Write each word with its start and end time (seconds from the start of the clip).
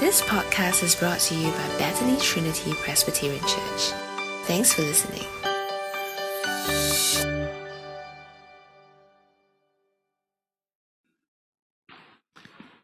This 0.00 0.22
podcast 0.22 0.84
is 0.84 0.94
brought 0.94 1.18
to 1.22 1.34
you 1.34 1.50
by 1.50 1.68
Bethany 1.76 2.16
Trinity 2.20 2.72
Presbyterian 2.74 3.40
Church. 3.40 3.90
Thanks 4.44 4.72
for 4.72 4.82
listening. 4.82 5.24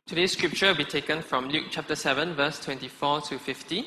Today's 0.09 0.33
scripture 0.33 0.67
will 0.67 0.75
be 0.75 0.85
taken 0.85 1.23
from 1.23 1.49
Luke 1.51 1.67
chapter 1.71 1.95
7, 1.95 2.35
verse 2.35 2.59
24 2.59 3.21
to 3.21 3.39
50. 3.39 3.87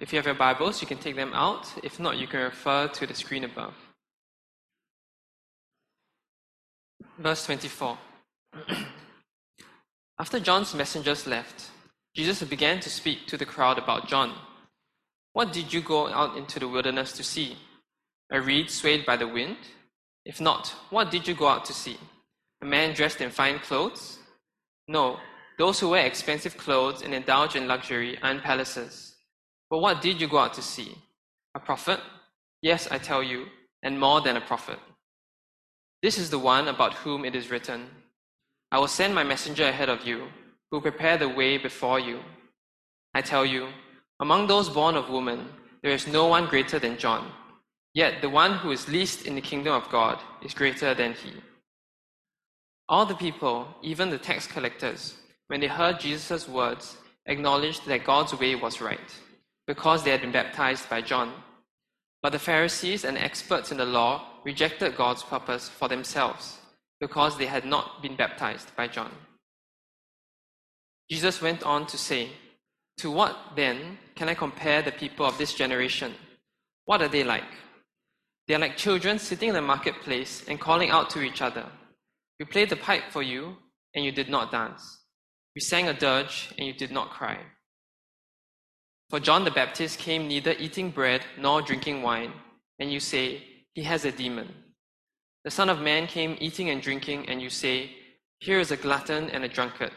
If 0.00 0.12
you 0.12 0.16
have 0.16 0.26
your 0.26 0.34
Bibles, 0.34 0.80
you 0.80 0.88
can 0.88 0.98
take 0.98 1.14
them 1.14 1.32
out. 1.34 1.72
If 1.84 2.00
not, 2.00 2.18
you 2.18 2.26
can 2.26 2.40
refer 2.40 2.88
to 2.88 3.06
the 3.06 3.14
screen 3.14 3.44
above. 3.44 3.74
Verse 7.18 7.46
24. 7.46 7.96
After 10.18 10.40
John's 10.40 10.74
messengers 10.74 11.24
left, 11.24 11.70
Jesus 12.18 12.42
began 12.42 12.80
to 12.80 12.90
speak 12.90 13.28
to 13.28 13.36
the 13.36 13.46
crowd 13.46 13.78
about 13.78 14.08
John. 14.08 14.34
What 15.34 15.52
did 15.52 15.72
you 15.72 15.80
go 15.80 16.08
out 16.08 16.36
into 16.36 16.58
the 16.58 16.66
wilderness 16.66 17.12
to 17.12 17.22
see? 17.22 17.56
A 18.32 18.40
reed 18.40 18.70
swayed 18.70 19.06
by 19.06 19.16
the 19.16 19.28
wind? 19.28 19.58
If 20.24 20.40
not, 20.40 20.74
what 20.90 21.12
did 21.12 21.28
you 21.28 21.34
go 21.34 21.46
out 21.46 21.64
to 21.66 21.72
see? 21.72 21.96
A 22.60 22.64
man 22.64 22.92
dressed 22.92 23.20
in 23.20 23.30
fine 23.30 23.60
clothes? 23.60 24.18
No, 24.88 25.18
those 25.58 25.78
who 25.78 25.90
wear 25.90 26.04
expensive 26.06 26.56
clothes 26.56 27.02
and 27.02 27.14
indulge 27.14 27.54
in 27.54 27.68
luxury 27.68 28.18
and 28.20 28.42
palaces. 28.42 29.14
But 29.70 29.78
what 29.78 30.02
did 30.02 30.20
you 30.20 30.26
go 30.26 30.38
out 30.38 30.54
to 30.54 30.62
see? 30.62 30.98
A 31.54 31.60
prophet? 31.60 32.00
Yes, 32.62 32.88
I 32.90 32.98
tell 32.98 33.22
you, 33.22 33.46
and 33.84 34.00
more 34.00 34.20
than 34.22 34.36
a 34.36 34.40
prophet. 34.40 34.80
This 36.02 36.18
is 36.18 36.30
the 36.30 36.40
one 36.40 36.66
about 36.66 36.94
whom 36.94 37.24
it 37.24 37.36
is 37.36 37.48
written 37.48 37.86
I 38.72 38.80
will 38.80 38.88
send 38.88 39.14
my 39.14 39.22
messenger 39.22 39.68
ahead 39.68 39.88
of 39.88 40.04
you, 40.04 40.26
who 40.70 40.80
prepare 40.80 41.16
the 41.16 41.28
way 41.28 41.58
before 41.58 41.98
you. 41.98 42.20
I 43.14 43.22
tell 43.22 43.44
you, 43.44 43.68
among 44.20 44.46
those 44.46 44.68
born 44.68 44.96
of 44.96 45.08
woman, 45.08 45.48
there 45.82 45.92
is 45.92 46.06
no 46.06 46.26
one 46.26 46.46
greater 46.46 46.78
than 46.78 46.98
John. 46.98 47.30
Yet 47.94 48.20
the 48.20 48.28
one 48.28 48.54
who 48.54 48.70
is 48.70 48.88
least 48.88 49.26
in 49.26 49.34
the 49.34 49.40
kingdom 49.40 49.74
of 49.74 49.88
God 49.90 50.18
is 50.42 50.54
greater 50.54 50.94
than 50.94 51.14
he. 51.14 51.32
All 52.88 53.06
the 53.06 53.14
people, 53.14 53.68
even 53.82 54.10
the 54.10 54.18
tax 54.18 54.46
collectors, 54.46 55.16
when 55.48 55.60
they 55.60 55.66
heard 55.66 56.00
Jesus' 56.00 56.48
words, 56.48 56.96
acknowledged 57.26 57.86
that 57.86 58.04
God's 58.04 58.38
way 58.38 58.54
was 58.54 58.80
right, 58.80 59.10
because 59.66 60.02
they 60.02 60.10
had 60.10 60.20
been 60.20 60.32
baptized 60.32 60.88
by 60.88 61.00
John. 61.00 61.32
But 62.22 62.32
the 62.32 62.38
Pharisees 62.38 63.04
and 63.04 63.16
experts 63.16 63.70
in 63.70 63.78
the 63.78 63.84
law 63.84 64.24
rejected 64.44 64.96
God's 64.96 65.22
purpose 65.22 65.68
for 65.68 65.88
themselves, 65.88 66.58
because 67.00 67.36
they 67.36 67.46
had 67.46 67.64
not 67.64 68.02
been 68.02 68.16
baptized 68.16 68.74
by 68.76 68.88
John. 68.88 69.12
Jesus 71.10 71.40
went 71.40 71.62
on 71.62 71.86
to 71.86 71.98
say, 71.98 72.30
To 72.98 73.10
what 73.10 73.36
then 73.56 73.98
can 74.14 74.28
I 74.28 74.34
compare 74.34 74.82
the 74.82 74.92
people 74.92 75.24
of 75.26 75.38
this 75.38 75.54
generation? 75.54 76.14
What 76.84 77.02
are 77.02 77.08
they 77.08 77.24
like? 77.24 77.52
They 78.46 78.54
are 78.54 78.58
like 78.58 78.76
children 78.76 79.18
sitting 79.18 79.50
in 79.50 79.54
the 79.54 79.62
marketplace 79.62 80.44
and 80.48 80.60
calling 80.60 80.90
out 80.90 81.10
to 81.10 81.22
each 81.22 81.42
other. 81.42 81.66
We 82.40 82.46
played 82.46 82.70
the 82.70 82.76
pipe 82.76 83.04
for 83.10 83.22
you, 83.22 83.56
and 83.94 84.04
you 84.04 84.12
did 84.12 84.28
not 84.28 84.50
dance. 84.50 85.02
We 85.54 85.60
sang 85.60 85.88
a 85.88 85.92
dirge, 85.92 86.52
and 86.56 86.66
you 86.66 86.72
did 86.72 86.90
not 86.90 87.10
cry. 87.10 87.38
For 89.10 89.20
John 89.20 89.44
the 89.44 89.50
Baptist 89.50 89.98
came 89.98 90.28
neither 90.28 90.52
eating 90.52 90.90
bread 90.90 91.22
nor 91.38 91.62
drinking 91.62 92.02
wine, 92.02 92.32
and 92.78 92.92
you 92.92 93.00
say, 93.00 93.42
He 93.74 93.82
has 93.82 94.04
a 94.04 94.12
demon. 94.12 94.48
The 95.44 95.50
Son 95.50 95.70
of 95.70 95.80
Man 95.80 96.06
came 96.06 96.36
eating 96.40 96.70
and 96.70 96.82
drinking, 96.82 97.28
and 97.28 97.40
you 97.40 97.50
say, 97.50 97.90
Here 98.40 98.60
is 98.60 98.70
a 98.70 98.76
glutton 98.76 99.30
and 99.30 99.44
a 99.44 99.48
drunkard, 99.48 99.92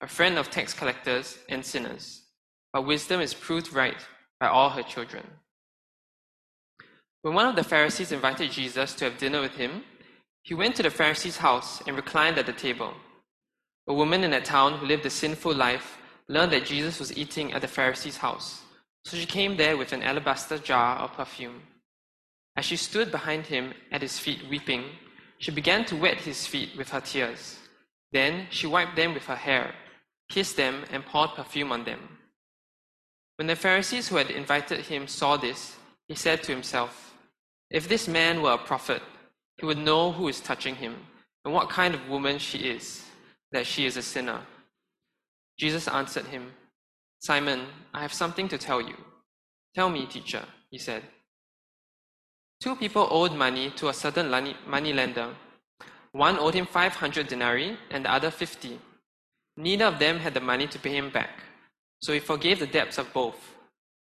a 0.00 0.06
friend 0.06 0.38
of 0.38 0.50
tax 0.50 0.74
collectors 0.74 1.38
and 1.48 1.64
sinners. 1.64 2.22
But 2.72 2.86
wisdom 2.86 3.20
is 3.20 3.34
proved 3.34 3.72
right 3.72 3.96
by 4.38 4.48
all 4.48 4.70
her 4.70 4.82
children. 4.82 5.24
When 7.22 7.34
one 7.34 7.46
of 7.46 7.56
the 7.56 7.64
Pharisees 7.64 8.12
invited 8.12 8.52
Jesus 8.52 8.94
to 8.94 9.06
have 9.06 9.18
dinner 9.18 9.40
with 9.40 9.54
him, 9.54 9.82
he 10.42 10.54
went 10.54 10.76
to 10.76 10.82
the 10.82 10.90
Pharisee's 10.90 11.38
house 11.38 11.82
and 11.86 11.96
reclined 11.96 12.38
at 12.38 12.46
the 12.46 12.52
table. 12.52 12.94
A 13.88 13.94
woman 13.94 14.22
in 14.22 14.30
that 14.30 14.44
town 14.44 14.74
who 14.74 14.86
lived 14.86 15.06
a 15.06 15.10
sinful 15.10 15.54
life 15.54 15.98
learned 16.28 16.52
that 16.52 16.66
Jesus 16.66 17.00
was 17.00 17.16
eating 17.16 17.52
at 17.52 17.62
the 17.62 17.68
Pharisee's 17.68 18.18
house. 18.18 18.62
So 19.04 19.16
she 19.16 19.26
came 19.26 19.56
there 19.56 19.76
with 19.76 19.92
an 19.92 20.02
alabaster 20.02 20.58
jar 20.58 20.98
of 20.98 21.12
perfume. 21.14 21.62
As 22.56 22.64
she 22.64 22.76
stood 22.76 23.10
behind 23.10 23.46
him 23.46 23.74
at 23.92 24.02
his 24.02 24.18
feet 24.18 24.48
weeping, 24.50 24.84
she 25.38 25.50
began 25.50 25.84
to 25.86 25.96
wet 25.96 26.18
his 26.18 26.46
feet 26.46 26.70
with 26.76 26.90
her 26.90 27.00
tears. 27.00 27.58
Then 28.12 28.46
she 28.50 28.66
wiped 28.66 28.96
them 28.96 29.14
with 29.14 29.24
her 29.26 29.36
hair, 29.36 29.74
kissed 30.28 30.56
them, 30.56 30.84
and 30.90 31.04
poured 31.04 31.30
perfume 31.30 31.72
on 31.72 31.84
them. 31.84 32.00
When 33.36 33.46
the 33.46 33.56
Pharisees 33.56 34.08
who 34.08 34.16
had 34.16 34.30
invited 34.30 34.80
him 34.86 35.06
saw 35.06 35.36
this, 35.36 35.76
he 36.08 36.14
said 36.14 36.42
to 36.42 36.52
himself, 36.52 37.14
If 37.70 37.88
this 37.88 38.08
man 38.08 38.42
were 38.42 38.52
a 38.52 38.58
prophet, 38.58 39.02
he 39.58 39.66
would 39.66 39.78
know 39.78 40.12
who 40.12 40.28
is 40.28 40.40
touching 40.40 40.74
him 40.74 40.96
and 41.44 41.52
what 41.52 41.70
kind 41.70 41.94
of 41.94 42.08
woman 42.08 42.38
she 42.38 42.58
is 42.58 43.04
that 43.52 43.66
she 43.66 43.86
is 43.86 43.96
a 43.96 44.02
sinner. 44.02 44.40
Jesus 45.58 45.88
answered 45.88 46.26
him, 46.26 46.52
Simon, 47.20 47.66
I 47.94 48.02
have 48.02 48.12
something 48.12 48.48
to 48.48 48.58
tell 48.58 48.80
you. 48.80 48.96
Tell 49.74 49.88
me, 49.88 50.06
teacher, 50.06 50.44
he 50.70 50.78
said. 50.78 51.02
Two 52.60 52.76
people 52.76 53.06
owed 53.10 53.32
money 53.32 53.70
to 53.76 53.88
a 53.88 53.94
certain 53.94 54.30
money 54.66 54.92
lender. 54.92 55.34
One 56.12 56.38
owed 56.38 56.54
him 56.54 56.66
500 56.66 57.26
denarii 57.26 57.76
and 57.90 58.04
the 58.04 58.12
other 58.12 58.30
50. 58.30 58.78
Neither 59.56 59.86
of 59.86 59.98
them 59.98 60.18
had 60.18 60.34
the 60.34 60.40
money 60.40 60.66
to 60.66 60.78
pay 60.78 60.96
him 60.96 61.10
back, 61.10 61.30
so 62.00 62.12
he 62.12 62.18
forgave 62.18 62.58
the 62.58 62.66
debts 62.66 62.98
of 62.98 63.12
both. 63.12 63.54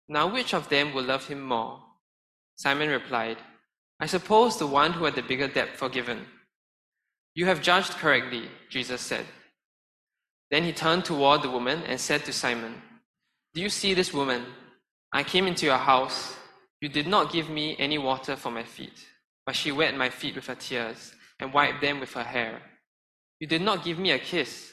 Now, 0.10 0.28
which 0.28 0.54
of 0.54 0.70
them 0.70 0.94
will 0.94 1.04
love 1.04 1.28
him 1.28 1.42
more? 1.42 1.80
Simon 2.56 2.90
replied, 2.90 3.38
I 4.00 4.08
suppose 4.08 4.58
the 4.58 4.68
one 4.68 4.94
who 4.94 5.06
had 5.06 5.16
the 5.16 5.22
bigger 5.22 5.48
debt 5.48 5.78
forgiven. 5.78 6.26
You 7.36 7.46
have 7.46 7.62
judged 7.62 7.94
correctly, 7.94 8.50
Jesus 8.70 9.02
said. 9.02 9.26
Then 10.52 10.64
he 10.64 10.74
turned 10.74 11.06
toward 11.06 11.42
the 11.42 11.50
woman 11.50 11.84
and 11.84 12.00
said 12.00 12.26
to 12.26 12.34
Simon, 12.34 12.82
Do 13.54 13.62
you 13.62 13.70
see 13.70 13.94
this 13.94 14.14
woman? 14.14 14.46
I 15.12 15.24
came 15.24 15.48
into 15.48 15.66
your 15.66 15.78
house. 15.78 16.36
You 16.82 16.90
did 16.90 17.08
not 17.08 17.32
give 17.32 17.50
me 17.50 17.76
any 17.80 17.98
water 17.98 18.36
for 18.36 18.52
my 18.52 18.64
feet, 18.64 19.06
but 19.46 19.56
she 19.56 19.72
wet 19.72 19.96
my 19.96 20.10
feet 20.10 20.36
with 20.36 20.48
her 20.48 20.56
tears 20.56 21.14
and 21.40 21.54
wiped 21.54 21.82
them 21.82 22.00
with 22.00 22.14
her 22.14 22.24
hair. 22.24 22.62
You 23.40 23.48
did 23.48 23.62
not 23.62 23.86
give 23.86 23.98
me 23.98 24.12
a 24.12 24.20
kiss, 24.20 24.73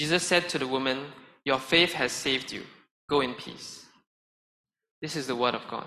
Jesus 0.00 0.22
said 0.22 0.48
to 0.48 0.58
the 0.58 0.66
woman, 0.66 0.98
Your 1.44 1.58
faith 1.58 1.92
has 1.92 2.10
saved 2.10 2.50
you. 2.50 2.62
Go 3.06 3.20
in 3.20 3.34
peace. 3.34 3.84
This 5.02 5.14
is 5.14 5.26
the 5.26 5.36
word 5.36 5.54
of 5.54 5.60
God. 5.68 5.86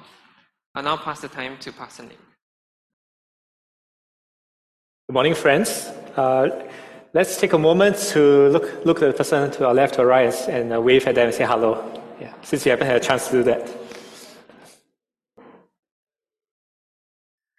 I'll 0.76 0.84
now 0.84 0.98
pass 0.98 1.20
the 1.22 1.30
time 1.30 1.58
to 1.62 1.72
Pastor 1.72 2.04
Nick. 2.04 2.20
Good 5.08 5.14
morning, 5.16 5.34
friends. 5.34 5.88
Uh, 6.16 6.70
Let's 7.16 7.40
take 7.40 7.54
a 7.54 7.58
moment 7.58 7.98
to 8.14 8.50
look, 8.50 8.86
look 8.86 9.02
at 9.02 9.08
the 9.08 9.18
person 9.18 9.50
to 9.50 9.66
our 9.68 9.74
left 9.74 9.98
or 9.98 10.06
right 10.06 10.34
and 10.48 10.74
uh, 10.74 10.80
wave 10.80 11.08
at 11.08 11.16
them 11.16 11.28
and 11.28 11.34
say 11.36 11.46
hello. 11.46 11.72
Yeah, 12.22 12.34
since 12.44 12.66
you 12.66 12.70
haven't 12.70 12.86
had 12.86 12.98
a 12.98 13.00
chance 13.00 13.28
to 13.30 13.32
do 13.32 13.44
that. 13.44 13.62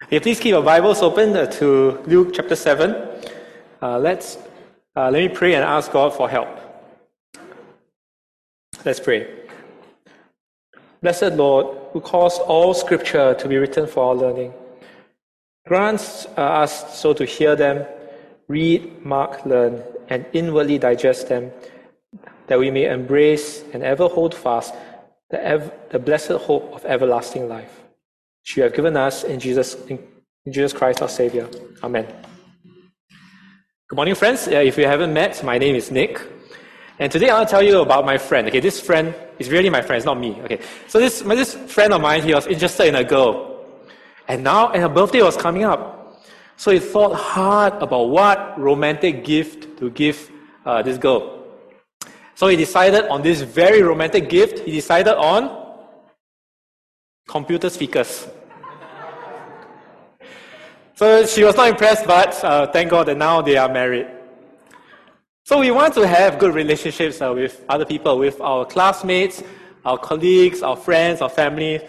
Okay, 0.05 0.21
please 0.21 0.39
keep 0.39 0.51
your 0.51 0.63
Bibles 0.63 1.01
open 1.01 1.35
uh, 1.35 1.47
to 1.47 2.01
Luke 2.05 2.31
chapter 2.33 2.55
7. 2.55 2.95
Uh, 3.81 3.99
let's, 3.99 4.37
uh, 4.95 5.09
let 5.11 5.13
me 5.13 5.29
pray 5.29 5.55
and 5.55 5.63
ask 5.63 5.91
God 5.91 6.13
for 6.13 6.29
help. 6.29 6.49
Let's 8.83 8.99
pray. 8.99 9.27
Blessed 11.01 11.33
Lord, 11.33 11.77
who 11.91 12.01
caused 12.01 12.41
all 12.41 12.73
scripture 12.73 13.33
to 13.35 13.47
be 13.47 13.57
written 13.57 13.87
for 13.87 14.05
our 14.05 14.15
learning, 14.15 14.53
grant 15.67 16.27
uh, 16.37 16.41
us 16.41 16.99
so 16.99 17.13
to 17.13 17.25
hear 17.25 17.55
them 17.55 17.85
read, 18.47 19.03
mark, 19.03 19.45
learn, 19.45 19.81
and 20.09 20.25
inwardly 20.33 20.77
digest 20.77 21.29
them, 21.29 21.51
that 22.47 22.59
we 22.59 22.69
may 22.69 22.89
embrace 22.89 23.63
and 23.73 23.83
ever 23.83 24.07
hold 24.07 24.35
fast 24.35 24.73
the, 25.29 25.43
ev- 25.43 25.71
the 25.89 25.99
blessed 25.99 26.31
hope 26.31 26.71
of 26.73 26.85
everlasting 26.85 27.49
life, 27.49 27.81
which 28.41 28.57
you 28.57 28.63
have 28.63 28.73
given 28.73 28.95
us 28.95 29.23
in 29.23 29.39
Jesus, 29.39 29.75
in 29.87 29.99
Jesus 30.51 30.73
Christ 30.73 31.01
our 31.01 31.09
Savior. 31.09 31.49
Amen. 31.83 32.05
Good 33.87 33.97
morning, 33.97 34.15
friends. 34.15 34.47
Uh, 34.47 34.53
if 34.53 34.79
you 34.79 34.87
haven't 34.87 35.13
met, 35.13 35.43
my 35.43 35.59
name 35.59 35.75
is 35.75 35.91
Nick. 35.91 36.19
And 36.97 37.11
today 37.11 37.29
I 37.29 37.35
want 37.35 37.47
to 37.47 37.51
tell 37.51 37.61
you 37.61 37.81
about 37.81 38.03
my 38.03 38.17
friend. 38.17 38.47
Okay, 38.47 38.59
this 38.59 38.79
friend 38.79 39.13
is 39.37 39.51
really 39.51 39.69
my 39.69 39.83
friend, 39.83 39.97
it's 39.97 40.07
not 40.07 40.19
me. 40.19 40.41
Okay, 40.41 40.59
so 40.87 40.97
this, 40.97 41.23
my, 41.23 41.35
this 41.35 41.53
friend 41.53 41.93
of 41.93 42.01
mine, 42.01 42.23
he 42.23 42.33
was 42.33 42.47
interested 42.47 42.87
in 42.87 42.95
a 42.95 43.03
girl. 43.03 43.63
And 44.27 44.43
now, 44.43 44.71
and 44.71 44.81
her 44.81 44.89
birthday 44.89 45.21
was 45.21 45.37
coming 45.37 45.65
up. 45.65 46.19
So 46.57 46.71
he 46.71 46.79
thought 46.79 47.13
hard 47.13 47.73
about 47.73 48.09
what 48.09 48.59
romantic 48.59 49.23
gift 49.23 49.77
to 49.77 49.91
give 49.91 50.31
uh, 50.65 50.81
this 50.81 50.97
girl. 50.97 51.45
So 52.33 52.47
he 52.47 52.55
decided 52.55 53.07
on 53.09 53.21
this 53.21 53.41
very 53.41 53.83
romantic 53.83 54.29
gift, 54.29 54.65
he 54.65 54.71
decided 54.71 55.13
on 55.13 55.77
computer 57.27 57.69
speakers. 57.69 58.27
So 60.95 61.25
she 61.25 61.43
was 61.43 61.55
not 61.55 61.69
impressed, 61.69 62.05
but 62.05 62.43
uh, 62.43 62.67
thank 62.67 62.89
God 62.89 63.07
that 63.07 63.17
now 63.17 63.41
they 63.41 63.57
are 63.57 63.67
married. 63.67 64.07
So 65.43 65.59
we 65.59 65.69
want 65.69 65.93
to 65.95 66.07
have 66.07 66.39
good 66.39 66.55
relationships 66.55 67.21
uh, 67.21 67.33
with 67.33 67.63
other 67.69 67.85
people, 67.85 68.17
with 68.17 68.39
our 68.41 68.65
classmates, 68.65 69.43
our 69.85 69.97
colleagues, 69.97 70.63
our 70.63 70.75
friends, 70.75 71.21
our 71.21 71.29
family. 71.29 71.81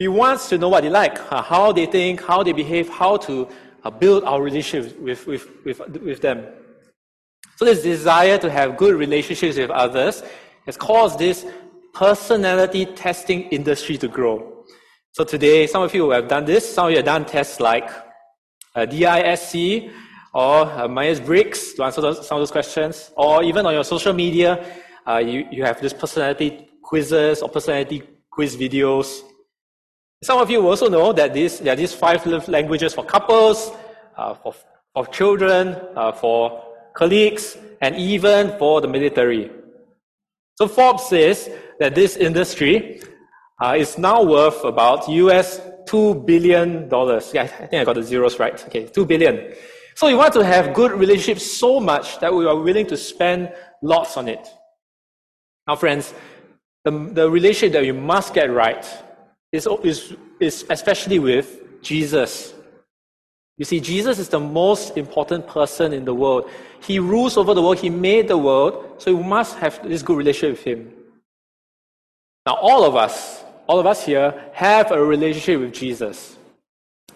We 0.00 0.08
want 0.08 0.40
to 0.40 0.58
know 0.58 0.68
what 0.68 0.82
they 0.82 0.90
like, 0.90 1.16
uh, 1.32 1.42
how 1.42 1.72
they 1.72 1.86
think, 1.86 2.22
how 2.22 2.42
they 2.42 2.52
behave, 2.52 2.88
how 2.88 3.16
to 3.18 3.48
uh, 3.84 3.90
build 3.90 4.24
our 4.24 4.42
relationship 4.42 4.98
with, 5.00 5.26
with, 5.26 5.48
with, 5.64 5.80
with 6.02 6.20
them. 6.20 6.46
So 7.56 7.64
this 7.64 7.82
desire 7.82 8.36
to 8.38 8.50
have 8.50 8.76
good 8.76 8.96
relationships 8.96 9.56
with 9.56 9.70
others 9.70 10.22
has 10.66 10.76
caused 10.76 11.18
this 11.18 11.46
personality 11.92 12.84
testing 12.84 13.42
industry 13.50 13.96
to 13.98 14.08
grow. 14.08 14.64
So 15.12 15.22
today, 15.22 15.68
some 15.68 15.82
of 15.82 15.94
you 15.94 16.10
have 16.10 16.26
done 16.26 16.44
this. 16.44 16.74
Some 16.74 16.86
of 16.86 16.90
you 16.90 16.96
have 16.96 17.06
done 17.06 17.24
tests 17.24 17.60
like 17.60 17.88
DISC, 18.74 19.90
or 20.34 20.66
uh, 20.66 20.88
Myers-Briggs 20.88 21.74
to 21.74 21.84
answer 21.84 22.00
those, 22.00 22.26
some 22.26 22.38
of 22.38 22.40
those 22.40 22.50
questions, 22.50 23.12
or 23.16 23.42
even 23.44 23.64
on 23.66 23.72
your 23.72 23.84
social 23.84 24.12
media, 24.12 24.64
uh, 25.06 25.18
you, 25.18 25.46
you 25.50 25.64
have 25.64 25.80
this 25.80 25.92
personality 25.92 26.68
quizzes 26.82 27.40
or 27.40 27.48
personality 27.48 28.02
quiz 28.30 28.56
videos. 28.56 29.20
Some 30.22 30.40
of 30.40 30.50
you 30.50 30.66
also 30.66 30.88
know 30.88 31.12
that 31.12 31.34
there 31.34 31.72
are 31.72 31.76
these 31.76 31.94
five 31.94 32.26
love 32.26 32.48
languages 32.48 32.94
for 32.94 33.04
couples, 33.04 33.70
uh, 34.16 34.34
for, 34.34 34.54
for 34.92 35.06
children, 35.06 35.76
uh, 35.94 36.12
for 36.12 36.64
colleagues, 36.94 37.56
and 37.80 37.94
even 37.96 38.58
for 38.58 38.80
the 38.80 38.88
military. 38.88 39.50
So 40.56 40.66
Forbes 40.66 41.04
says 41.04 41.50
that 41.78 41.94
this 41.94 42.16
industry 42.16 43.02
uh, 43.60 43.74
is 43.76 43.98
now 43.98 44.22
worth 44.22 44.64
about 44.64 45.08
US 45.08 45.60
$2 45.86 46.26
billion. 46.26 46.88
Yeah, 46.90 47.42
I 47.42 47.46
think 47.46 47.74
I 47.74 47.84
got 47.84 47.94
the 47.94 48.02
zeros 48.02 48.38
right. 48.38 48.62
Okay, 48.66 48.86
2 48.86 49.04
billion. 49.04 49.54
So 49.94 50.06
we 50.08 50.14
want 50.14 50.34
to 50.34 50.44
have 50.44 50.74
good 50.74 50.92
relationships 50.92 51.48
so 51.48 51.78
much 51.78 52.18
that 52.20 52.34
we 52.34 52.46
are 52.46 52.56
willing 52.56 52.86
to 52.88 52.96
spend 52.96 53.52
lots 53.82 54.16
on 54.16 54.28
it. 54.28 54.48
Now, 55.68 55.76
friends, 55.76 56.12
the, 56.84 56.90
the 56.90 57.30
relationship 57.30 57.72
that 57.74 57.86
you 57.86 57.94
must 57.94 58.34
get 58.34 58.50
right 58.50 58.84
is, 59.52 59.68
is, 59.82 60.14
is 60.40 60.64
especially 60.68 61.18
with 61.18 61.80
Jesus. 61.80 62.54
You 63.56 63.64
see, 63.64 63.78
Jesus 63.78 64.18
is 64.18 64.28
the 64.28 64.40
most 64.40 64.96
important 64.96 65.46
person 65.46 65.92
in 65.92 66.04
the 66.04 66.14
world. 66.14 66.50
He 66.82 66.98
rules 66.98 67.36
over 67.36 67.54
the 67.54 67.62
world, 67.62 67.78
He 67.78 67.88
made 67.88 68.26
the 68.26 68.36
world, 68.36 68.96
so 68.98 69.14
we 69.14 69.22
must 69.22 69.56
have 69.58 69.88
this 69.88 70.02
good 70.02 70.16
relationship 70.16 70.58
with 70.58 70.64
Him. 70.64 70.92
Now, 72.46 72.56
all 72.56 72.84
of 72.84 72.96
us, 72.96 73.43
all 73.66 73.78
of 73.78 73.86
us 73.86 74.04
here 74.04 74.34
have 74.52 74.90
a 74.90 75.04
relationship 75.04 75.60
with 75.60 75.72
Jesus. 75.72 76.36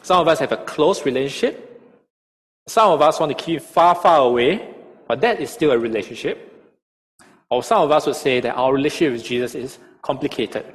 Some 0.03 0.21
of 0.21 0.29
us 0.29 0.39
have 0.39 0.53
a 0.53 0.57
close 0.59 1.05
relationship, 1.05 1.65
some 2.67 2.91
of 2.93 3.01
us 3.01 3.19
want 3.19 3.37
to 3.37 3.45
keep 3.45 3.63
far, 3.63 3.95
far 3.95 4.19
away, 4.19 4.75
but 5.07 5.21
that 5.23 5.41
is 5.41 5.51
still 5.51 5.71
a 5.71 5.79
relationship. 5.79 6.45
Or 7.51 7.63
some 7.63 7.83
of 7.83 7.91
us 7.91 8.07
would 8.07 8.17
say 8.17 8.41
that 8.41 8.55
our 8.55 8.73
relationship 8.75 9.13
with 9.13 9.25
Jesus 9.25 9.55
is 9.55 9.79
complicated. 10.03 10.67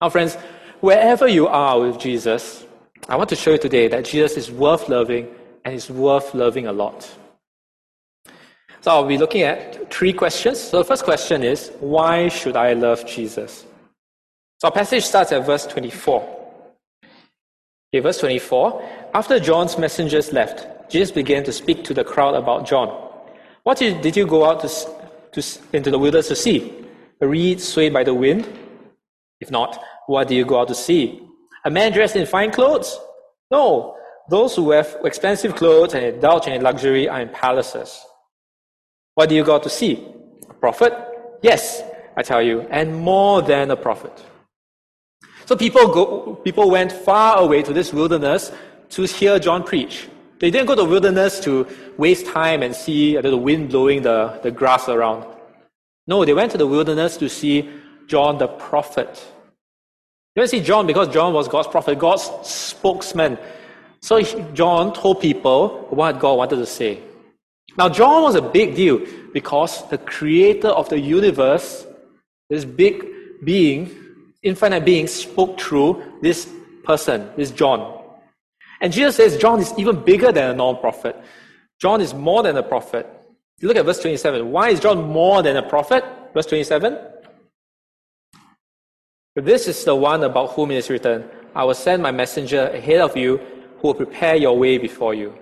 Now, 0.00 0.10
friends, 0.10 0.36
wherever 0.80 1.28
you 1.28 1.46
are 1.46 1.80
with 1.80 1.98
Jesus, 1.98 2.66
I 3.08 3.16
want 3.16 3.28
to 3.30 3.36
show 3.36 3.52
you 3.52 3.58
today 3.58 3.86
that 3.88 4.04
Jesus 4.04 4.36
is 4.36 4.50
worth 4.50 4.88
loving 4.88 5.28
and 5.64 5.74
is 5.74 5.88
worth 5.88 6.34
loving 6.34 6.66
a 6.66 6.72
lot. 6.72 7.08
So 8.80 8.90
I'll 8.90 9.06
be 9.06 9.16
looking 9.16 9.42
at 9.42 9.90
three 9.92 10.12
questions. 10.12 10.58
So 10.60 10.78
the 10.78 10.84
first 10.84 11.04
question 11.04 11.42
is, 11.42 11.70
why 11.80 12.28
should 12.28 12.56
I 12.56 12.72
love 12.72 13.06
Jesus? 13.06 13.64
So 14.64 14.68
our 14.68 14.72
passage 14.72 15.04
starts 15.04 15.30
at 15.30 15.44
verse 15.44 15.66
24. 15.66 16.22
Okay, 17.92 18.00
verse 18.00 18.16
24. 18.16 19.10
After 19.12 19.38
John's 19.38 19.76
messengers 19.76 20.32
left, 20.32 20.90
Jesus 20.90 21.10
began 21.10 21.44
to 21.44 21.52
speak 21.52 21.84
to 21.84 21.92
the 21.92 22.02
crowd 22.02 22.34
about 22.34 22.66
John. 22.66 22.88
What 23.64 23.76
did 23.76 24.16
you 24.16 24.26
go 24.26 24.46
out 24.46 24.60
to, 24.60 24.70
to, 25.32 25.58
into 25.74 25.90
the 25.90 25.98
wilderness 25.98 26.28
to 26.28 26.34
see? 26.34 26.72
A 27.20 27.28
reed 27.28 27.60
swayed 27.60 27.92
by 27.92 28.04
the 28.04 28.14
wind? 28.14 28.48
If 29.38 29.50
not, 29.50 29.84
what 30.06 30.28
do 30.28 30.34
you 30.34 30.46
go 30.46 30.60
out 30.60 30.68
to 30.68 30.74
see? 30.74 31.20
A 31.66 31.70
man 31.70 31.92
dressed 31.92 32.16
in 32.16 32.24
fine 32.24 32.50
clothes? 32.50 32.98
No. 33.50 33.98
Those 34.30 34.56
who 34.56 34.70
have 34.70 34.96
expensive 35.04 35.56
clothes 35.56 35.92
and 35.92 36.06
indulge 36.06 36.46
in 36.46 36.62
luxury 36.62 37.06
are 37.06 37.20
in 37.20 37.28
palaces. 37.28 38.02
What 39.14 39.28
do 39.28 39.34
you 39.34 39.44
go 39.44 39.56
out 39.56 39.64
to 39.64 39.68
see? 39.68 40.08
A 40.48 40.54
prophet? 40.54 40.94
Yes, 41.42 41.82
I 42.16 42.22
tell 42.22 42.40
you, 42.40 42.62
and 42.70 42.96
more 42.96 43.42
than 43.42 43.70
a 43.70 43.76
prophet. 43.76 44.24
So 45.46 45.56
people, 45.56 45.88
go, 45.88 46.34
people 46.44 46.70
went 46.70 46.90
far 46.90 47.38
away 47.38 47.62
to 47.62 47.72
this 47.72 47.92
wilderness 47.92 48.50
to 48.90 49.02
hear 49.02 49.38
John 49.38 49.62
preach. 49.62 50.08
They 50.38 50.50
didn't 50.50 50.66
go 50.66 50.74
to 50.74 50.82
the 50.82 50.88
wilderness 50.88 51.40
to 51.40 51.66
waste 51.96 52.26
time 52.26 52.62
and 52.62 52.74
see 52.74 53.16
the 53.16 53.36
wind 53.36 53.70
blowing 53.70 54.02
the, 54.02 54.40
the 54.42 54.50
grass 54.50 54.88
around. 54.88 55.26
No, 56.06 56.24
they 56.24 56.34
went 56.34 56.52
to 56.52 56.58
the 56.58 56.66
wilderness 56.66 57.16
to 57.18 57.28
see 57.28 57.70
John 58.06 58.38
the 58.38 58.48
prophet. 58.48 59.24
You 60.34 60.40
don't 60.40 60.48
see 60.48 60.60
John 60.60 60.86
because 60.86 61.08
John 61.08 61.32
was 61.32 61.48
God's 61.48 61.68
prophet, 61.68 61.98
God's 61.98 62.30
spokesman. 62.46 63.38
So 64.02 64.20
John 64.52 64.92
told 64.92 65.20
people 65.20 65.86
what 65.90 66.18
God 66.18 66.34
wanted 66.34 66.56
to 66.56 66.66
say. 66.66 67.00
Now, 67.78 67.88
John 67.88 68.22
was 68.22 68.34
a 68.34 68.42
big 68.42 68.74
deal 68.74 69.00
because 69.32 69.88
the 69.88 69.98
creator 69.98 70.68
of 70.68 70.88
the 70.88 70.98
universe, 70.98 71.86
this 72.50 72.64
big 72.64 73.04
being, 73.44 74.03
infinite 74.44 74.84
being 74.84 75.06
spoke 75.06 75.58
through 75.60 76.02
this 76.22 76.48
person, 76.84 77.28
this 77.36 77.50
John. 77.50 78.02
And 78.80 78.92
Jesus 78.92 79.16
says 79.16 79.36
John 79.38 79.60
is 79.60 79.72
even 79.76 80.04
bigger 80.04 80.30
than 80.30 80.50
a 80.50 80.54
non 80.54 80.78
prophet. 80.78 81.16
John 81.80 82.00
is 82.00 82.14
more 82.14 82.42
than 82.42 82.56
a 82.56 82.62
prophet. 82.62 83.08
You 83.60 83.68
look 83.68 83.76
at 83.76 83.84
verse 83.84 84.00
27. 84.00 84.50
Why 84.50 84.70
is 84.70 84.80
John 84.80 85.02
more 85.02 85.42
than 85.42 85.56
a 85.56 85.62
prophet? 85.62 86.04
Verse 86.32 86.46
27. 86.46 86.98
This 89.36 89.66
is 89.66 89.84
the 89.84 89.96
one 89.96 90.22
about 90.22 90.52
whom 90.52 90.70
it 90.70 90.76
is 90.76 90.90
written 90.90 91.24
I 91.56 91.64
will 91.64 91.74
send 91.74 92.02
my 92.02 92.10
messenger 92.10 92.68
ahead 92.68 93.00
of 93.00 93.16
you 93.16 93.38
who 93.78 93.88
will 93.88 93.94
prepare 93.94 94.36
your 94.36 94.58
way 94.58 94.76
before 94.76 95.14
you. 95.14 95.34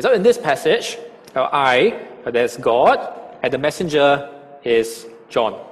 So 0.00 0.12
in 0.12 0.22
this 0.22 0.38
passage, 0.38 0.98
I, 1.34 2.08
there's 2.24 2.56
God, 2.56 2.98
and 3.42 3.52
the 3.52 3.58
messenger 3.58 4.30
is 4.64 5.06
John. 5.28 5.71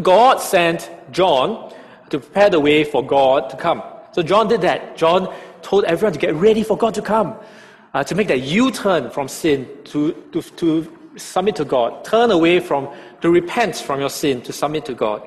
God 0.00 0.38
sent 0.38 0.90
John 1.12 1.72
to 2.10 2.18
prepare 2.18 2.50
the 2.50 2.60
way 2.60 2.84
for 2.84 3.04
God 3.04 3.50
to 3.50 3.56
come. 3.56 3.82
So 4.12 4.22
John 4.22 4.48
did 4.48 4.60
that. 4.62 4.96
John 4.96 5.32
told 5.62 5.84
everyone 5.84 6.12
to 6.12 6.18
get 6.18 6.34
ready 6.34 6.62
for 6.62 6.76
God 6.76 6.94
to 6.94 7.02
come, 7.02 7.36
uh, 7.92 8.04
to 8.04 8.14
make 8.14 8.28
that 8.28 8.40
U 8.40 8.70
turn 8.70 9.10
from 9.10 9.28
sin, 9.28 9.68
to, 9.84 10.12
to, 10.32 10.42
to 10.42 10.92
submit 11.16 11.56
to 11.56 11.64
God, 11.64 12.04
turn 12.04 12.30
away 12.30 12.60
from, 12.60 12.88
to 13.20 13.30
repent 13.30 13.76
from 13.76 14.00
your 14.00 14.10
sin, 14.10 14.42
to 14.42 14.52
submit 14.52 14.84
to 14.86 14.94
God. 14.94 15.26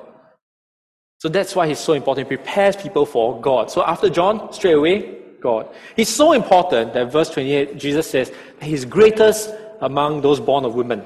So 1.18 1.28
that's 1.28 1.56
why 1.56 1.66
he's 1.66 1.80
so 1.80 1.94
important. 1.94 2.30
He 2.30 2.36
prepares 2.36 2.76
people 2.76 3.04
for 3.04 3.40
God. 3.40 3.70
So 3.70 3.84
after 3.84 4.08
John, 4.08 4.52
straight 4.52 4.74
away, 4.74 5.18
God. 5.40 5.68
He's 5.96 6.08
so 6.08 6.32
important 6.32 6.94
that 6.94 7.12
verse 7.12 7.30
28, 7.30 7.76
Jesus 7.76 8.10
says, 8.10 8.32
He's 8.60 8.84
greatest 8.84 9.52
among 9.80 10.20
those 10.20 10.40
born 10.40 10.64
of 10.64 10.74
women. 10.74 11.02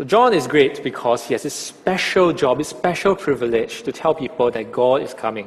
So 0.00 0.06
John 0.06 0.32
is 0.32 0.46
great 0.46 0.82
because 0.82 1.26
he 1.26 1.34
has 1.34 1.44
a 1.44 1.50
special 1.50 2.32
job, 2.32 2.58
a 2.58 2.64
special 2.64 3.14
privilege 3.14 3.82
to 3.82 3.92
tell 3.92 4.14
people 4.14 4.50
that 4.50 4.72
God 4.72 5.02
is 5.02 5.12
coming. 5.12 5.46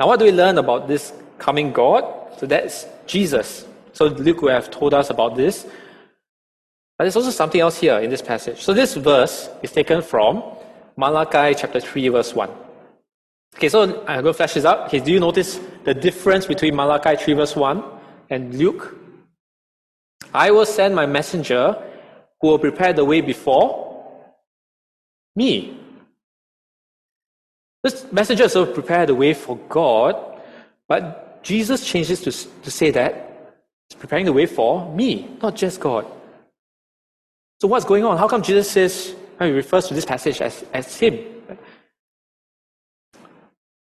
Now, 0.00 0.08
what 0.08 0.18
do 0.18 0.24
we 0.24 0.32
learn 0.32 0.58
about 0.58 0.88
this 0.88 1.12
coming 1.38 1.70
God? 1.72 2.02
So 2.38 2.46
that's 2.46 2.88
Jesus. 3.06 3.66
So 3.92 4.06
Luke 4.06 4.42
will 4.42 4.50
have 4.50 4.68
told 4.68 4.94
us 4.94 5.10
about 5.10 5.36
this. 5.36 5.62
But 6.98 7.04
there's 7.04 7.14
also 7.14 7.30
something 7.30 7.60
else 7.60 7.78
here 7.78 8.00
in 8.00 8.10
this 8.10 8.20
passage. 8.20 8.60
So 8.60 8.74
this 8.74 8.96
verse 8.96 9.48
is 9.62 9.70
taken 9.70 10.02
from 10.02 10.42
Malachi 10.96 11.54
chapter 11.56 11.78
3, 11.78 12.08
verse 12.08 12.34
1. 12.34 12.50
Okay, 13.54 13.68
so 13.68 13.82
I'm 14.08 14.22
going 14.22 14.24
to 14.24 14.34
flash 14.34 14.54
this 14.54 14.64
up. 14.64 14.88
Okay, 14.88 14.98
do 14.98 15.12
you 15.12 15.20
notice 15.20 15.60
the 15.84 15.94
difference 15.94 16.46
between 16.46 16.74
Malachi 16.74 17.14
3, 17.14 17.34
verse 17.34 17.54
1 17.54 17.80
and 18.30 18.58
Luke? 18.58 18.96
I 20.34 20.50
will 20.50 20.66
send 20.66 20.96
my 20.96 21.06
messenger 21.06 21.80
who 22.42 22.48
will 22.48 22.58
prepare 22.58 22.92
the 22.92 23.04
way 23.04 23.22
before 23.22 24.12
me. 25.34 25.78
This 27.82 28.04
messenger 28.12 28.42
also 28.44 28.66
prepare 28.66 29.06
the 29.06 29.14
way 29.14 29.32
for 29.32 29.56
God, 29.68 30.16
but 30.88 31.42
Jesus 31.42 31.86
changes 31.86 32.20
to, 32.20 32.32
to 32.62 32.70
say 32.70 32.90
that 32.90 33.32
He's 33.88 33.98
preparing 33.98 34.26
the 34.26 34.32
way 34.32 34.46
for 34.46 34.92
me, 34.94 35.36
not 35.42 35.56
just 35.56 35.80
God. 35.80 36.06
So 37.60 37.68
what's 37.68 37.84
going 37.84 38.04
on? 38.04 38.18
How 38.18 38.26
come 38.26 38.42
Jesus 38.42 38.70
says, 38.70 39.14
he 39.38 39.50
refers 39.50 39.86
to 39.88 39.94
this 39.94 40.04
passage 40.04 40.40
as, 40.40 40.64
as 40.72 40.96
him? 40.96 41.18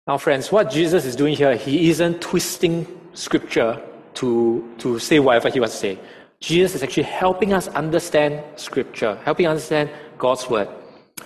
Now, 0.05 0.17
friends, 0.17 0.51
what 0.51 0.69
Jesus 0.69 1.05
is 1.05 1.15
doing 1.15 1.35
here, 1.35 1.55
he 1.55 1.89
isn't 1.89 2.21
twisting 2.21 2.85
scripture 3.13 3.81
to, 4.15 4.69
to 4.79 5.00
say 5.00 5.19
whatever 5.19 5.50
he 5.50 5.62
wants 5.62 5.75
to 5.75 5.79
say. 5.79 6.00
Jesus 6.43 6.75
is 6.75 6.83
actually 6.83 7.03
helping 7.03 7.53
us 7.53 7.69
understand 7.69 8.43
scripture, 8.57 9.17
helping 9.23 9.45
us 9.45 9.51
understand 9.51 9.89
God's 10.17 10.50
word. 10.50 10.67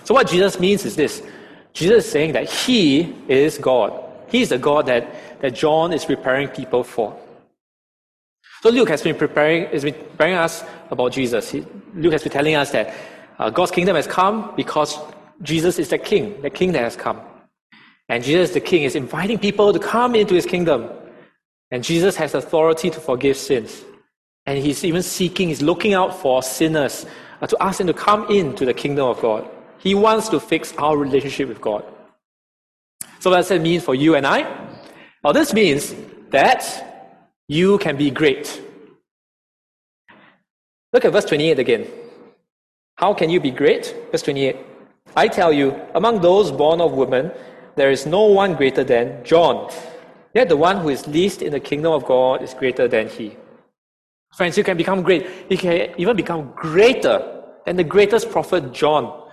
So, 0.04 0.14
what 0.14 0.28
Jesus 0.28 0.60
means 0.60 0.84
is 0.84 0.94
this 0.94 1.24
Jesus 1.72 2.04
is 2.04 2.10
saying 2.12 2.34
that 2.34 2.48
he 2.48 3.16
is 3.26 3.58
God. 3.58 3.92
He 4.28 4.42
is 4.42 4.50
the 4.50 4.58
God 4.58 4.86
that, 4.86 5.40
that 5.40 5.54
John 5.54 5.92
is 5.92 6.04
preparing 6.04 6.46
people 6.46 6.84
for. 6.84 7.18
So 8.62 8.70
Luke 8.70 8.88
has 8.90 9.02
been 9.02 9.16
preparing, 9.16 9.66
has 9.70 9.82
been 9.82 9.94
preparing 9.94 10.34
us 10.34 10.62
about 10.88 11.12
Jesus. 11.12 11.50
He, 11.50 11.64
Luke 11.94 12.12
has 12.12 12.22
been 12.22 12.32
telling 12.32 12.54
us 12.54 12.70
that 12.70 12.94
uh, 13.40 13.50
God's 13.50 13.72
kingdom 13.72 13.96
has 13.96 14.06
come 14.06 14.52
because 14.54 14.98
Jesus 15.42 15.80
is 15.80 15.88
the 15.88 15.98
king, 15.98 16.40
the 16.42 16.50
king 16.50 16.70
that 16.72 16.82
has 16.82 16.94
come. 16.94 17.20
And 18.08 18.22
Jesus, 18.22 18.50
the 18.50 18.60
king, 18.60 18.84
is 18.84 18.94
inviting 18.94 19.38
people 19.38 19.72
to 19.72 19.78
come 19.80 20.14
into 20.14 20.34
his 20.34 20.46
kingdom. 20.46 20.90
And 21.72 21.82
Jesus 21.82 22.14
has 22.16 22.34
authority 22.34 22.90
to 22.90 23.00
forgive 23.00 23.36
sins. 23.36 23.84
And 24.48 24.56
he's 24.56 24.82
even 24.82 25.02
seeking, 25.02 25.48
he's 25.48 25.60
looking 25.60 25.92
out 25.92 26.18
for 26.18 26.42
sinners 26.42 27.04
uh, 27.42 27.46
to 27.46 27.56
ask 27.62 27.76
them 27.76 27.86
to 27.86 27.92
come 27.92 28.30
into 28.30 28.64
the 28.64 28.72
kingdom 28.72 29.06
of 29.06 29.20
God. 29.20 29.46
He 29.76 29.94
wants 29.94 30.30
to 30.30 30.40
fix 30.40 30.72
our 30.78 30.96
relationship 30.96 31.48
with 31.48 31.60
God. 31.60 31.84
So 33.20 33.28
what 33.28 33.36
does 33.36 33.48
that 33.48 33.60
mean 33.60 33.82
for 33.82 33.94
you 33.94 34.14
and 34.14 34.26
I? 34.26 34.48
Well, 35.22 35.34
this 35.34 35.52
means 35.52 35.94
that 36.30 37.12
you 37.46 37.76
can 37.76 37.98
be 37.98 38.10
great. 38.10 38.62
Look 40.94 41.04
at 41.04 41.12
verse 41.12 41.26
28 41.26 41.58
again. 41.58 41.86
How 42.96 43.12
can 43.12 43.28
you 43.28 43.40
be 43.40 43.50
great? 43.50 43.94
Verse 44.10 44.22
28. 44.22 44.56
I 45.14 45.28
tell 45.28 45.52
you, 45.52 45.78
among 45.94 46.22
those 46.22 46.50
born 46.50 46.80
of 46.80 46.92
women, 46.92 47.32
there 47.76 47.90
is 47.90 48.06
no 48.06 48.22
one 48.24 48.54
greater 48.54 48.82
than 48.82 49.22
John. 49.24 49.70
Yet 50.32 50.48
the 50.48 50.56
one 50.56 50.78
who 50.78 50.88
is 50.88 51.06
least 51.06 51.42
in 51.42 51.52
the 51.52 51.60
kingdom 51.60 51.92
of 51.92 52.06
God 52.06 52.40
is 52.40 52.54
greater 52.54 52.88
than 52.88 53.10
he. 53.10 53.36
Friends, 54.34 54.56
you 54.56 54.64
can 54.64 54.76
become 54.76 55.02
great. 55.02 55.26
You 55.48 55.58
can 55.58 55.94
even 55.96 56.16
become 56.16 56.52
greater 56.54 57.44
than 57.66 57.76
the 57.76 57.84
greatest 57.84 58.30
prophet 58.30 58.72
John. 58.72 59.28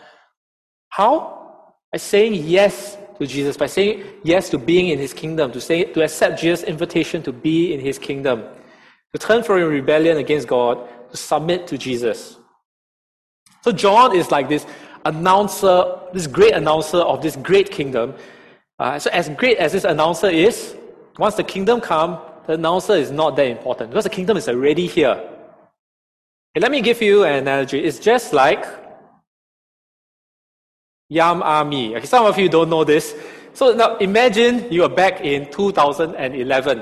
How? 0.90 1.74
By 1.92 1.98
saying 1.98 2.34
yes 2.36 2.98
to 3.20 3.28
Jesus, 3.28 3.58
by 3.58 3.68
saying 3.68 4.04
yes 4.24 4.50
to 4.50 4.58
being 4.58 4.90
in 4.90 5.00
his 5.00 5.14
kingdom, 5.14 5.52
to 5.52 5.62
say 5.62 5.84
to 5.84 6.04
accept 6.04 6.40
Jesus' 6.40 6.64
invitation 6.64 7.24
to 7.24 7.32
be 7.32 7.74
in 7.74 7.80
his 7.80 7.98
kingdom, 7.98 8.44
to 9.14 9.20
turn 9.20 9.44
from 9.44 9.62
rebellion 9.62 10.18
against 10.18 10.48
God, 10.48 10.88
to 11.12 11.18
submit 11.18 11.68
to 11.68 11.78
Jesus. 11.78 12.38
So 13.64 13.72
John 13.72 14.16
is 14.16 14.32
like 14.32 14.50
this 14.50 14.66
announcer, 15.06 16.00
this 16.14 16.28
great 16.28 16.54
announcer 16.54 16.98
of 16.98 17.22
this 17.22 17.36
great 17.36 17.72
kingdom. 17.72 18.14
Uh, 18.80 19.00
so 19.00 19.10
as 19.12 19.30
great 19.30 19.58
as 19.58 19.72
this 19.72 19.86
announcer 19.86 20.28
is, 20.28 20.76
once 21.18 21.36
the 21.36 21.44
kingdom 21.44 21.80
come, 21.80 22.20
the 22.48 22.54
announcer 22.54 22.94
is 22.94 23.12
not 23.12 23.36
that 23.36 23.48
important 23.48 23.90
because 23.90 24.04
the 24.04 24.10
kingdom 24.10 24.38
is 24.38 24.48
already 24.48 24.88
here. 24.88 25.14
Okay, 26.56 26.62
let 26.62 26.72
me 26.72 26.82
give 26.82 27.02
you 27.02 27.24
an 27.24 27.36
analogy. 27.36 27.80
It's 27.84 28.00
just 28.00 28.34
like 28.34 28.66
Yam 31.10 31.44
Army. 31.44 31.96
Okay, 31.96 32.06
some 32.06 32.26
of 32.26 32.38
you 32.38 32.50
don't 32.50 32.70
know 32.70 32.84
this. 32.84 33.16
So 33.54 33.74
now 33.74 33.98
imagine 33.98 34.72
you 34.72 34.84
are 34.84 34.90
back 34.90 35.22
in 35.22 35.50
2011. 35.52 36.80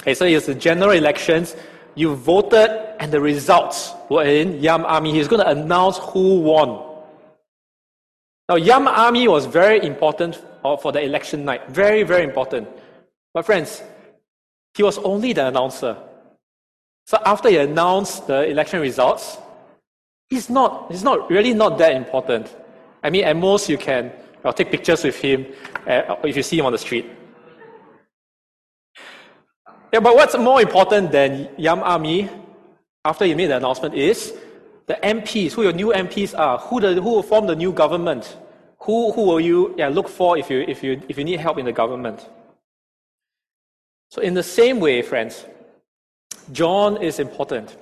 Okay, 0.00 0.14
so 0.14 0.24
it's 0.24 0.46
the 0.46 0.54
general 0.54 0.90
elections. 0.90 1.56
You 1.94 2.14
voted 2.14 2.70
and 3.00 3.12
the 3.12 3.20
results 3.20 3.92
were 4.08 4.24
in 4.24 4.62
Yam 4.62 4.84
Army. 4.84 5.12
He's 5.12 5.28
going 5.28 5.42
to 5.42 5.48
announce 5.48 5.98
who 5.98 6.40
won. 6.40 6.92
Now, 8.48 8.56
Yam 8.56 8.88
Army 8.88 9.28
was 9.28 9.46
very 9.46 9.84
important 9.84 10.40
for 10.62 10.92
the 10.92 11.00
election 11.02 11.44
night. 11.44 11.68
Very, 11.70 12.02
very 12.02 12.24
important. 12.24 12.68
But 13.34 13.46
friends, 13.46 13.82
he 14.74 14.82
was 14.82 14.98
only 14.98 15.32
the 15.32 15.46
announcer. 15.46 15.96
So 17.06 17.18
after 17.24 17.48
he 17.48 17.56
announced 17.56 18.26
the 18.26 18.48
election 18.48 18.80
results, 18.80 19.38
he's 20.30 20.48
not, 20.48 20.90
he's 20.90 21.02
not 21.02 21.30
really 21.30 21.52
not 21.52 21.78
that 21.78 21.94
important. 21.94 22.54
I 23.02 23.10
mean, 23.10 23.24
at 23.24 23.36
most 23.36 23.68
you 23.68 23.76
can 23.76 24.12
well, 24.42 24.52
take 24.52 24.70
pictures 24.70 25.04
with 25.04 25.16
him 25.16 25.46
uh, 25.86 26.16
if 26.24 26.36
you 26.36 26.42
see 26.42 26.58
him 26.58 26.66
on 26.66 26.72
the 26.72 26.78
street. 26.78 27.06
Yeah, 29.92 30.00
but 30.00 30.14
what's 30.14 30.36
more 30.38 30.62
important 30.62 31.12
than 31.12 31.50
Yam 31.58 31.80
Army 31.80 32.30
after 33.04 33.24
he 33.24 33.34
made 33.34 33.48
the 33.48 33.56
announcement 33.56 33.94
is 33.94 34.32
the 34.86 34.94
MPs, 35.02 35.52
who 35.52 35.62
your 35.62 35.72
new 35.72 35.88
MPs 35.88 36.38
are, 36.38 36.58
who, 36.58 36.80
the, 36.80 36.94
who 36.94 37.10
will 37.10 37.22
form 37.22 37.46
the 37.46 37.56
new 37.56 37.72
government, 37.72 38.36
who, 38.80 39.12
who 39.12 39.22
will 39.22 39.40
you 39.40 39.74
yeah, 39.76 39.88
look 39.88 40.08
for 40.08 40.38
if 40.38 40.50
you, 40.50 40.60
if, 40.66 40.82
you, 40.82 41.00
if 41.08 41.18
you 41.18 41.24
need 41.24 41.40
help 41.40 41.58
in 41.58 41.66
the 41.66 41.72
government. 41.72 42.26
So, 44.12 44.20
in 44.20 44.34
the 44.34 44.42
same 44.42 44.78
way, 44.78 45.00
friends, 45.00 45.46
John 46.52 47.02
is 47.02 47.18
important. 47.18 47.74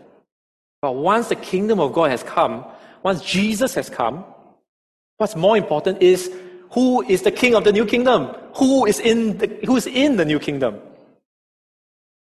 But 0.80 0.92
once 0.92 1.28
the 1.28 1.34
kingdom 1.34 1.80
of 1.80 1.92
God 1.92 2.12
has 2.12 2.22
come, 2.22 2.64
once 3.02 3.20
Jesus 3.24 3.74
has 3.74 3.90
come, 3.90 4.24
what's 5.16 5.34
more 5.34 5.56
important 5.56 6.00
is 6.00 6.32
who 6.70 7.02
is 7.02 7.22
the 7.22 7.32
king 7.32 7.56
of 7.56 7.64
the 7.64 7.72
new 7.72 7.84
kingdom? 7.84 8.32
Who 8.54 8.86
is 8.86 9.00
in 9.00 9.38
the, 9.38 9.48
who 9.64 9.74
is 9.74 9.88
in 9.88 10.18
the 10.18 10.24
new 10.24 10.38
kingdom? 10.38 10.78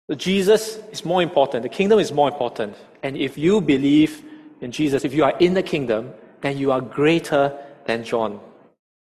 So 0.10 0.18
Jesus 0.18 0.76
is 0.92 1.06
more 1.06 1.22
important. 1.22 1.64
The 1.64 1.70
kingdom 1.70 1.98
is 1.98 2.12
more 2.12 2.28
important. 2.28 2.76
And 3.02 3.16
if 3.16 3.38
you 3.38 3.62
believe 3.62 4.22
in 4.60 4.74
Jesus, 4.74 5.06
if 5.06 5.14
you 5.14 5.24
are 5.24 5.38
in 5.40 5.54
the 5.54 5.64
kingdom, 5.64 6.14
then 6.42 6.58
you 6.58 6.74
are 6.74 6.82
greater 6.82 7.58
than 7.86 8.04
John. 8.04 8.42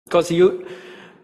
Because 0.06 0.32
you, 0.32 0.66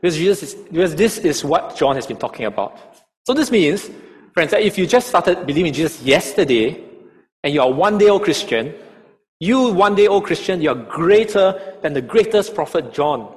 because 0.01 0.17
Jesus 0.17 0.43
is, 0.43 0.55
because 0.55 0.95
this 0.95 1.17
is 1.17 1.45
what 1.45 1.77
John 1.77 1.95
has 1.95 2.05
been 2.05 2.17
talking 2.17 2.45
about. 2.45 2.77
So 3.25 3.33
this 3.33 3.51
means, 3.51 3.89
friends, 4.33 4.51
that 4.51 4.61
if 4.61 4.77
you 4.77 4.85
just 4.85 5.07
started 5.07 5.45
believing 5.45 5.67
in 5.67 5.73
Jesus 5.73 6.01
yesterday 6.01 6.83
and 7.43 7.53
you 7.53 7.61
are 7.61 7.71
one 7.71 7.97
day 7.97 8.09
old 8.09 8.23
Christian, 8.23 8.73
you 9.39 9.73
one 9.73 9.95
day 9.95 10.07
old 10.07 10.25
Christian, 10.25 10.61
you 10.61 10.69
are 10.69 10.75
greater 10.75 11.77
than 11.81 11.93
the 11.93 12.01
greatest 12.01 12.53
prophet 12.53 12.93
John. 12.93 13.33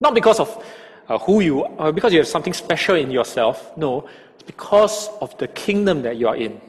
Not 0.00 0.14
because 0.14 0.40
of 0.40 0.64
uh, 1.08 1.18
who 1.18 1.40
you 1.40 1.64
are, 1.64 1.92
because 1.92 2.12
you 2.12 2.18
have 2.18 2.28
something 2.28 2.52
special 2.52 2.96
in 2.96 3.10
yourself. 3.10 3.76
No, 3.76 4.08
it's 4.34 4.42
because 4.44 5.08
of 5.20 5.36
the 5.38 5.48
kingdom 5.48 6.02
that 6.02 6.16
you 6.16 6.28
are 6.28 6.36
in. 6.36 6.60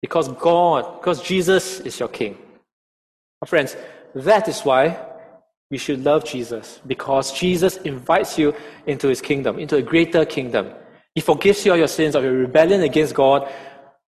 Because 0.00 0.28
God, 0.28 1.00
because 1.00 1.22
Jesus 1.22 1.80
is 1.80 1.98
your 1.98 2.08
king. 2.08 2.36
Friends, 3.46 3.76
that 4.14 4.48
is 4.48 4.60
why 4.62 4.98
we 5.70 5.78
should 5.78 6.04
love 6.04 6.24
Jesus, 6.24 6.80
because 6.86 7.32
Jesus 7.32 7.76
invites 7.78 8.38
you 8.38 8.54
into 8.86 9.08
his 9.08 9.20
kingdom, 9.20 9.58
into 9.58 9.76
a 9.76 9.82
greater 9.82 10.24
kingdom. 10.24 10.70
He 11.16 11.22
forgives 11.22 11.64
you 11.64 11.72
all 11.72 11.78
your 11.78 11.88
sins 11.88 12.14
of 12.14 12.22
your 12.22 12.34
rebellion 12.34 12.82
against 12.82 13.14
God, 13.14 13.50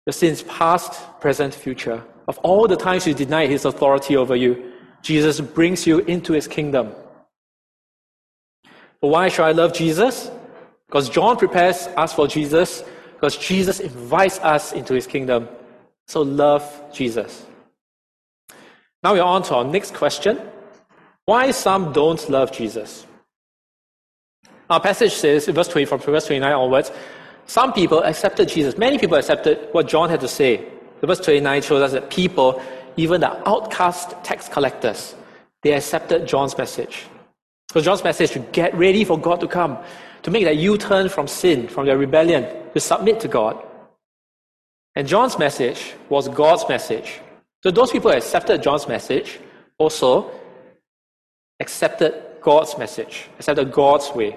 your 0.07 0.15
sins 0.15 0.43
past, 0.45 1.21
present, 1.21 1.53
future. 1.55 2.03
Of 2.27 2.39
all 2.39 2.67
the 2.67 2.77
times 2.77 3.07
you 3.07 3.13
denied 3.13 3.51
his 3.51 3.67
authority 3.67 4.17
over 4.17 4.35
you, 4.35 4.73
Jesus 5.03 5.39
brings 5.39 5.87
you 5.87 5.99
into 5.99 6.33
his 6.33 6.49
kingdom. 6.49 6.93
But 9.03 9.09
why 9.09 9.29
should 9.29 9.45
I 9.45 9.53
love 9.53 9.75
Jesus? 9.75 10.31
Because 10.87 11.11
John 11.11 11.37
prepares 11.37 11.89
us 11.89 12.15
for 12.15 12.27
Jesus, 12.27 12.83
because 13.13 13.37
Jesus 13.37 13.81
invites 13.81 14.39
us 14.39 14.73
into 14.73 14.95
his 14.95 15.07
kingdom. 15.07 15.47
So 16.07 16.23
love 16.23 16.65
Jesus. 16.91 17.45
Now 19.03 19.13
we're 19.13 19.23
on 19.23 19.43
to 19.43 19.57
our 19.57 19.65
next 19.65 19.93
question. 19.93 20.41
Why 21.27 21.51
some 21.51 21.93
don't 21.93 22.27
love 22.31 22.51
Jesus? 22.51 23.07
Our 24.71 24.81
passage 24.81 25.13
says, 25.15 25.47
verse 25.47 25.69
20, 25.69 25.85
from 25.85 26.01
verse 26.01 26.27
29 26.27 26.53
onwards, 26.53 26.91
some 27.47 27.73
people 27.73 28.03
accepted 28.03 28.49
Jesus. 28.49 28.79
Many 28.79 28.99
people 28.99 29.19
accepted 29.19 29.69
what 29.73 29.87
John 29.87 30.09
had 30.09 30.21
to 30.21 30.29
say. 30.29 30.67
The 31.01 31.07
verse 31.07 31.21
29 31.21 31.63
shows 31.63 31.83
us 31.83 31.93
that 31.93 32.09
people, 32.11 32.63
even 32.97 33.21
the 33.21 33.49
outcast 33.49 34.15
tax 34.25 34.49
collectors, 34.49 35.15
they 35.63 35.73
accepted 35.73 36.27
John's 36.27 36.57
message. 36.57 37.05
So 37.73 37.81
John's 37.81 38.05
message 38.05 38.31
to 38.31 38.39
get 38.39 38.75
ready 38.75 39.05
for 39.05 39.19
God 39.19 39.41
to 39.41 39.49
come, 39.49 39.77
to 40.23 40.31
make 40.31 40.45
that 40.45 40.57
U-turn 40.57 41.09
from 41.09 41.29
sin, 41.29 41.69
from 41.69 41.85
their 41.87 41.99
rebellion, 41.99 42.47
to 42.73 42.81
submit 42.81 43.21
to 43.21 43.29
God. 43.29 43.63
And 44.95 45.07
John's 45.07 45.39
message 45.39 45.95
was 46.09 46.29
God's 46.29 46.67
message. 46.69 47.21
So 47.63 47.71
those 47.71 47.91
people 47.91 48.11
who 48.11 48.17
accepted 48.17 48.63
John's 48.63 48.89
message 48.89 49.41
also 49.77 50.31
accepted 51.61 52.15
God's 52.41 52.79
message, 52.79 53.29
accepted 53.39 53.73
God's 53.73 54.11
way. 54.13 54.37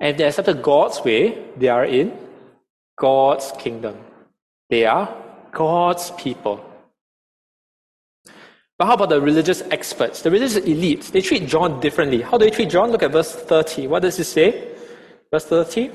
And 0.00 0.10
if 0.10 0.16
they 0.16 0.24
accepted 0.24 0.62
God's 0.62 1.04
way, 1.04 1.38
they 1.56 1.68
are 1.68 1.84
in 1.84 2.16
God's 2.98 3.52
kingdom. 3.58 3.98
They 4.70 4.86
are 4.86 5.14
God's 5.52 6.10
people. 6.12 6.64
But 8.78 8.86
how 8.86 8.94
about 8.94 9.10
the 9.10 9.20
religious 9.20 9.60
experts, 9.70 10.22
the 10.22 10.30
religious 10.30 10.64
elites? 10.64 11.10
They 11.10 11.20
treat 11.20 11.46
John 11.46 11.80
differently. 11.80 12.22
How 12.22 12.38
do 12.38 12.46
they 12.46 12.50
treat 12.50 12.70
John? 12.70 12.90
Look 12.90 13.02
at 13.02 13.12
verse 13.12 13.34
30. 13.34 13.88
What 13.88 14.00
does 14.00 14.18
it 14.18 14.24
say? 14.24 14.68
Verse 15.30 15.44
30. 15.44 15.90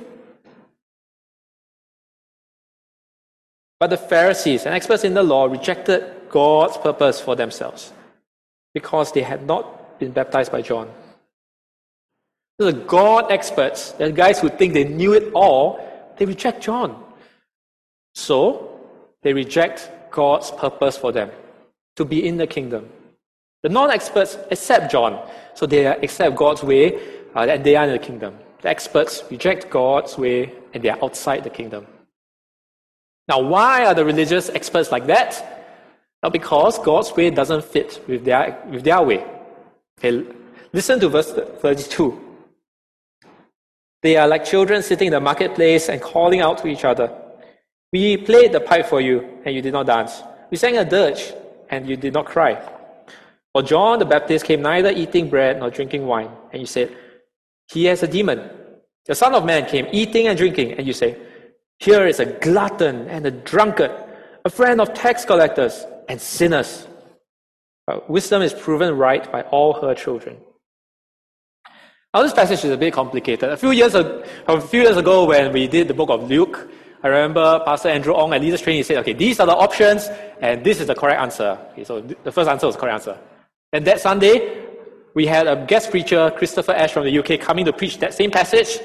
But 3.79 3.89
the 3.89 3.97
Pharisees 3.97 4.65
and 4.65 4.75
experts 4.75 5.03
in 5.03 5.15
the 5.15 5.23
law 5.23 5.45
rejected 5.45 6.29
God's 6.29 6.77
purpose 6.77 7.19
for 7.19 7.35
themselves 7.35 7.91
because 8.73 9.11
they 9.11 9.21
had 9.21 9.45
not 9.47 9.99
been 9.99 10.11
baptized 10.11 10.51
by 10.51 10.61
John. 10.61 10.89
The 12.57 12.71
God 12.71 13.31
experts, 13.31 13.91
the 13.91 14.11
guys 14.11 14.39
who 14.39 14.49
think 14.49 14.73
they 14.73 14.85
knew 14.85 15.13
it 15.13 15.31
all, 15.33 15.79
they 16.17 16.25
reject 16.25 16.63
John. 16.63 17.03
So, 18.13 18.79
they 19.23 19.33
reject 19.33 19.89
God's 20.11 20.51
purpose 20.51 20.97
for 20.97 21.11
them 21.11 21.31
to 21.97 22.05
be 22.05 22.25
in 22.25 22.37
the 22.37 22.47
kingdom. 22.47 22.89
The 23.63 23.69
non 23.69 23.91
experts 23.91 24.37
accept 24.51 24.91
John, 24.91 25.27
so 25.53 25.65
they 25.65 25.85
accept 25.87 26.35
God's 26.35 26.63
way 26.63 26.95
uh, 27.35 27.41
and 27.41 27.63
they 27.63 27.75
are 27.75 27.85
in 27.85 27.91
the 27.91 27.99
kingdom. 27.99 28.37
The 28.61 28.69
experts 28.69 29.23
reject 29.29 29.69
God's 29.69 30.17
way 30.17 30.53
and 30.73 30.81
they 30.81 30.89
are 30.89 31.03
outside 31.03 31.43
the 31.43 31.49
kingdom. 31.49 31.85
Now, 33.27 33.41
why 33.41 33.85
are 33.85 33.93
the 33.93 34.05
religious 34.05 34.49
experts 34.49 34.91
like 34.91 35.07
that? 35.07 35.65
Not 36.23 36.31
because 36.31 36.79
God's 36.79 37.15
way 37.15 37.29
doesn't 37.31 37.65
fit 37.65 38.01
with 38.07 38.23
their, 38.23 38.61
with 38.69 38.83
their 38.83 39.01
way. 39.01 39.25
Okay, 39.99 40.25
listen 40.71 40.99
to 40.99 41.09
verse 41.09 41.31
32. 41.33 42.24
They 44.05 44.17
are 44.17 44.27
like 44.27 44.45
children 44.45 44.83
sitting 44.83 45.07
in 45.07 45.13
the 45.13 45.19
marketplace 45.19 45.89
and 45.89 45.99
calling 45.99 46.39
out 46.39 46.59
to 46.59 46.67
each 46.67 46.85
other. 46.85 47.11
We 47.91 48.17
played 48.17 48.51
the 48.51 48.59
pipe 48.59 48.85
for 48.85 49.01
you, 49.01 49.41
and 49.43 49.55
you 49.55 49.63
did 49.63 49.73
not 49.73 49.87
dance. 49.87 50.21
We 50.51 50.57
sang 50.57 50.77
a 50.77 50.85
dirge, 50.85 51.33
and 51.71 51.89
you 51.89 51.97
did 51.97 52.13
not 52.13 52.27
cry. 52.27 52.53
For 53.51 53.63
John 53.63 53.97
the 53.97 54.05
Baptist 54.05 54.45
came 54.45 54.61
neither 54.61 54.91
eating 54.91 55.27
bread 55.27 55.57
nor 55.57 55.71
drinking 55.71 56.05
wine, 56.05 56.29
and 56.51 56.61
you 56.61 56.67
said, 56.67 56.95
He 57.73 57.85
has 57.85 58.03
a 58.03 58.07
demon. 58.07 58.47
The 59.07 59.15
Son 59.15 59.33
of 59.33 59.43
Man 59.43 59.65
came 59.65 59.87
eating 59.91 60.27
and 60.27 60.37
drinking, 60.37 60.73
and 60.73 60.85
you 60.85 60.93
say, 60.93 61.17
Here 61.79 62.05
is 62.05 62.19
a 62.19 62.27
glutton 62.27 63.07
and 63.09 63.25
a 63.25 63.31
drunkard, 63.31 63.89
a 64.45 64.51
friend 64.51 64.81
of 64.81 64.93
tax 64.93 65.25
collectors 65.25 65.83
and 66.07 66.21
sinners. 66.21 66.87
But 67.87 68.07
wisdom 68.07 68.43
is 68.43 68.53
proven 68.53 68.99
right 68.99 69.31
by 69.31 69.41
all 69.49 69.81
her 69.81 69.95
children. 69.95 70.37
Now, 72.15 72.23
this 72.23 72.31
passage 72.31 72.63
is 72.63 72.71
a 72.71 72.77
bit 72.77 72.93
complicated. 72.93 73.49
A 73.49 73.57
few 73.57 73.71
years 73.71 73.93
ago, 73.93 74.23
a 74.47 74.61
few 74.61 74.83
years 74.83 74.95
ago 74.95 75.25
when 75.25 75.51
we 75.51 75.67
did 75.67 75.89
the 75.89 75.93
book 75.93 76.09
of 76.09 76.29
Luke, 76.29 76.71
I 77.03 77.09
remember 77.09 77.61
Pastor 77.65 77.89
Andrew 77.89 78.13
Ong 78.15 78.33
at 78.33 78.39
Leaders 78.39 78.61
Training 78.61 78.83
said, 78.83 78.99
okay, 78.99 79.11
these 79.11 79.41
are 79.41 79.45
the 79.45 79.53
options, 79.53 80.07
and 80.39 80.63
this 80.63 80.79
is 80.79 80.87
the 80.87 80.95
correct 80.95 81.19
answer. 81.19 81.59
Okay, 81.73 81.83
so 81.83 81.99
the 81.99 82.31
first 82.31 82.49
answer 82.49 82.67
was 82.67 82.75
the 82.75 82.79
correct 82.79 82.93
answer. 82.93 83.19
And 83.73 83.85
that 83.85 83.99
Sunday, 83.99 84.65
we 85.13 85.25
had 85.25 85.45
a 85.45 85.65
guest 85.65 85.91
preacher, 85.91 86.31
Christopher 86.37 86.71
Ash 86.71 86.93
from 86.93 87.03
the 87.03 87.19
UK, 87.19 87.37
coming 87.37 87.65
to 87.65 87.73
preach 87.73 87.97
that 87.97 88.13
same 88.13 88.31
passage, 88.31 88.79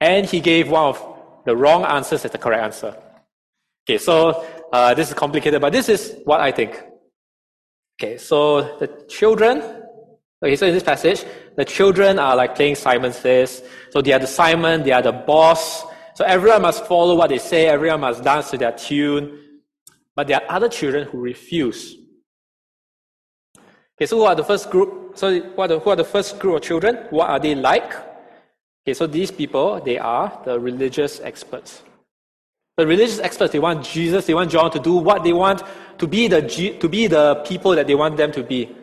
and 0.00 0.24
he 0.24 0.38
gave 0.38 0.70
one 0.70 0.84
of 0.84 1.04
the 1.46 1.56
wrong 1.56 1.84
answers 1.84 2.24
as 2.24 2.30
the 2.30 2.38
correct 2.38 2.62
answer. 2.62 2.96
Okay, 3.90 3.98
so 3.98 4.46
uh, 4.72 4.94
this 4.94 5.08
is 5.08 5.14
complicated, 5.14 5.60
but 5.60 5.72
this 5.72 5.88
is 5.88 6.14
what 6.24 6.40
I 6.40 6.52
think. 6.52 6.80
Okay, 8.00 8.18
so 8.18 8.78
the 8.78 8.86
children, 9.08 9.77
okay, 10.42 10.56
so 10.56 10.66
in 10.66 10.74
this 10.74 10.82
passage, 10.82 11.24
the 11.56 11.64
children 11.64 12.18
are 12.18 12.36
like 12.36 12.54
playing 12.54 12.74
Simon 12.74 13.12
Says. 13.12 13.62
So 13.90 14.00
they 14.02 14.12
are 14.12 14.18
the 14.18 14.26
Simon, 14.26 14.82
they 14.82 14.92
are 14.92 15.02
the 15.02 15.12
boss, 15.12 15.84
so 16.18 16.24
everyone 16.24 16.62
must 16.62 16.84
follow 16.86 17.14
what 17.14 17.30
they 17.30 17.38
say, 17.38 17.68
everyone 17.68 18.00
must 18.00 18.24
dance 18.24 18.50
to 18.50 18.58
their 18.58 18.72
tune. 18.72 19.38
But 20.16 20.26
there 20.26 20.42
are 20.42 20.56
other 20.56 20.68
children 20.68 21.06
who 21.06 21.20
refuse. 21.20 21.94
Okay, 23.96 24.06
so 24.06 24.18
who 24.18 24.24
are 24.24 24.34
the 24.34 24.42
first 24.42 24.68
group? 24.68 25.16
So 25.16 25.38
what 25.54 25.70
are 25.70 25.74
the, 25.74 25.78
who 25.78 25.90
are 25.90 25.94
the 25.94 26.02
first 26.02 26.40
group 26.40 26.56
of 26.56 26.62
children? 26.62 27.06
What 27.10 27.30
are 27.30 27.38
they 27.38 27.54
like? 27.54 27.94
Okay, 28.82 28.94
so 28.94 29.06
these 29.06 29.30
people, 29.30 29.80
they 29.80 29.96
are 29.96 30.42
the 30.44 30.58
religious 30.58 31.20
experts. 31.20 31.84
The 32.76 32.84
religious 32.84 33.20
experts, 33.20 33.52
they 33.52 33.60
want 33.60 33.84
Jesus, 33.84 34.26
they 34.26 34.34
want 34.34 34.50
John 34.50 34.72
to 34.72 34.80
do 34.80 34.94
what 34.94 35.22
they 35.22 35.32
want, 35.32 35.62
to 35.98 36.06
be 36.08 36.26
the, 36.26 36.42
to 36.80 36.88
be 36.88 37.06
the 37.06 37.36
people 37.46 37.76
that 37.76 37.86
they 37.86 37.94
want 37.94 38.16
them 38.16 38.32
to 38.32 38.42
be. 38.42 38.74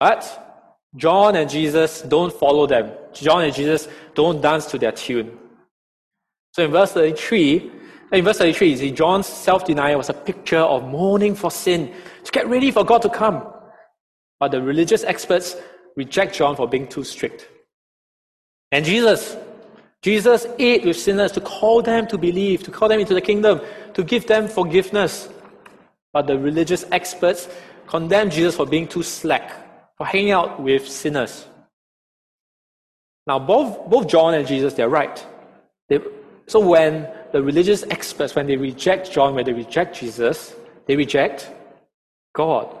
But 0.00 0.47
John 0.96 1.36
and 1.36 1.48
Jesus 1.48 2.02
don't 2.02 2.32
follow 2.32 2.66
them. 2.66 2.92
John 3.12 3.44
and 3.44 3.54
Jesus 3.54 3.88
don't 4.14 4.40
dance 4.40 4.66
to 4.66 4.78
their 4.78 4.92
tune. 4.92 5.36
So 6.52 6.64
in 6.64 6.70
verse 6.70 6.92
33, 6.92 7.70
in 8.12 8.24
verse 8.24 8.38
33, 8.38 8.70
you 8.70 8.76
see, 8.76 8.90
John's 8.90 9.26
self 9.26 9.64
denial 9.64 9.98
was 9.98 10.08
a 10.08 10.14
picture 10.14 10.58
of 10.58 10.88
mourning 10.88 11.34
for 11.34 11.50
sin, 11.50 11.92
to 12.24 12.32
get 12.32 12.48
ready 12.48 12.70
for 12.70 12.84
God 12.84 13.02
to 13.02 13.10
come. 13.10 13.46
But 14.40 14.52
the 14.52 14.62
religious 14.62 15.04
experts 15.04 15.56
reject 15.96 16.34
John 16.34 16.56
for 16.56 16.66
being 16.66 16.86
too 16.86 17.04
strict. 17.04 17.48
And 18.72 18.84
Jesus, 18.84 19.36
Jesus 20.02 20.46
ate 20.58 20.84
with 20.84 20.98
sinners 20.98 21.32
to 21.32 21.40
call 21.40 21.82
them 21.82 22.06
to 22.06 22.16
believe, 22.16 22.62
to 22.62 22.70
call 22.70 22.88
them 22.88 23.00
into 23.00 23.14
the 23.14 23.20
kingdom, 23.20 23.60
to 23.94 24.02
give 24.02 24.26
them 24.26 24.48
forgiveness. 24.48 25.28
But 26.12 26.26
the 26.26 26.38
religious 26.38 26.84
experts 26.92 27.48
condemn 27.86 28.30
Jesus 28.30 28.56
for 28.56 28.66
being 28.66 28.86
too 28.86 29.02
slack, 29.02 29.52
for 29.98 30.06
hanging 30.06 30.30
out 30.30 30.62
with 30.62 30.88
sinners. 30.88 31.46
Now, 33.26 33.38
both, 33.38 33.90
both 33.90 34.06
John 34.06 34.34
and 34.34 34.46
Jesus, 34.46 34.72
they're 34.72 34.88
right. 34.88 35.24
They, 35.88 36.00
so 36.46 36.60
when 36.60 37.08
the 37.32 37.42
religious 37.42 37.82
experts, 37.90 38.34
when 38.34 38.46
they 38.46 38.56
reject 38.56 39.12
John, 39.12 39.34
when 39.34 39.44
they 39.44 39.52
reject 39.52 39.98
Jesus, 39.98 40.54
they 40.86 40.96
reject 40.96 41.50
God. 42.34 42.74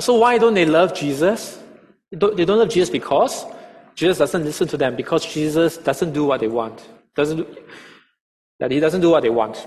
So 0.00 0.18
why 0.18 0.38
don't 0.38 0.54
they 0.54 0.64
love 0.64 0.94
Jesus? 0.94 1.62
They 2.10 2.16
don't, 2.16 2.36
they 2.36 2.44
don't 2.44 2.58
love 2.58 2.70
Jesus 2.70 2.90
because 2.90 3.44
Jesus 3.94 4.18
doesn't 4.18 4.42
listen 4.42 4.66
to 4.68 4.76
them, 4.76 4.96
because 4.96 5.24
Jesus 5.24 5.76
doesn't 5.76 6.12
do 6.12 6.24
what 6.24 6.40
they 6.40 6.48
want. 6.48 6.82
Doesn't 7.14 7.36
do, 7.36 7.56
that 8.58 8.70
he 8.70 8.80
doesn't 8.80 9.02
do 9.02 9.10
what 9.10 9.22
they 9.22 9.30
want. 9.30 9.66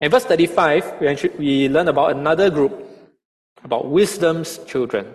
In 0.00 0.10
verse 0.10 0.24
35, 0.24 1.00
we, 1.00 1.30
we 1.38 1.68
learn 1.68 1.88
about 1.88 2.12
another 2.12 2.48
group, 2.48 2.85
about 3.66 3.88
wisdom's 3.88 4.58
children. 4.58 5.12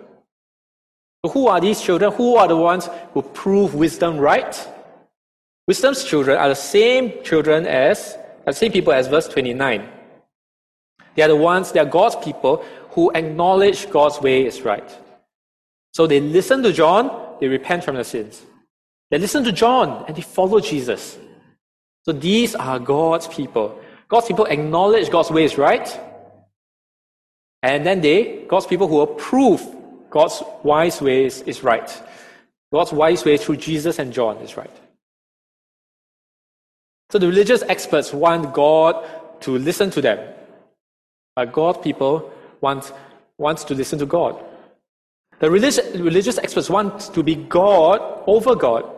Who 1.32 1.48
are 1.48 1.60
these 1.60 1.80
children? 1.80 2.12
Who 2.12 2.36
are 2.36 2.46
the 2.46 2.56
ones 2.56 2.88
who 3.14 3.22
prove 3.22 3.74
wisdom 3.74 4.18
right? 4.18 4.54
Wisdom's 5.66 6.04
children 6.04 6.36
are 6.36 6.48
the 6.48 6.54
same 6.54 7.24
children 7.24 7.66
as, 7.66 8.18
the 8.44 8.52
same 8.52 8.70
people 8.70 8.92
as 8.92 9.08
verse 9.08 9.26
29. 9.28 9.88
They 11.14 11.22
are 11.22 11.28
the 11.28 11.36
ones, 11.36 11.72
they 11.72 11.80
are 11.80 11.86
God's 11.86 12.16
people 12.16 12.64
who 12.90 13.10
acknowledge 13.12 13.88
God's 13.88 14.20
way 14.20 14.44
is 14.44 14.62
right. 14.62 14.98
So 15.94 16.06
they 16.06 16.20
listen 16.20 16.62
to 16.62 16.72
John, 16.72 17.36
they 17.40 17.48
repent 17.48 17.84
from 17.84 17.94
their 17.94 18.04
sins. 18.04 18.42
They 19.10 19.18
listen 19.18 19.44
to 19.44 19.52
John 19.52 20.04
and 20.06 20.16
they 20.16 20.22
follow 20.22 20.60
Jesus. 20.60 21.18
So 22.04 22.12
these 22.12 22.54
are 22.54 22.78
God's 22.78 23.28
people. 23.28 23.78
God's 24.08 24.26
people 24.26 24.44
acknowledge 24.46 25.08
God's 25.08 25.30
way 25.30 25.44
is 25.44 25.56
right. 25.56 25.88
And 27.62 27.86
then 27.86 28.00
they, 28.00 28.44
God's 28.48 28.66
people 28.66 28.88
who 28.88 29.00
approve 29.00 29.62
God's 30.10 30.42
wise 30.62 31.00
ways 31.00 31.42
is 31.42 31.62
right. 31.62 32.02
God's 32.72 32.92
wise 32.92 33.24
way 33.24 33.36
through 33.36 33.56
Jesus 33.56 33.98
and 33.98 34.12
John 34.12 34.38
is 34.38 34.56
right. 34.56 34.70
So 37.10 37.18
the 37.18 37.28
religious 37.28 37.62
experts 37.62 38.12
want 38.12 38.54
God 38.54 39.04
to 39.42 39.58
listen 39.58 39.90
to 39.90 40.00
them. 40.00 40.34
But 41.36 41.52
God 41.52 41.82
people 41.82 42.32
want, 42.60 42.92
want 43.38 43.58
to 43.58 43.74
listen 43.74 43.98
to 43.98 44.06
God. 44.06 44.42
The 45.38 45.50
religious, 45.50 45.80
religious 45.96 46.38
experts 46.38 46.70
want 46.70 47.00
to 47.14 47.22
be 47.22 47.34
God 47.34 48.22
over 48.26 48.54
God. 48.54 48.90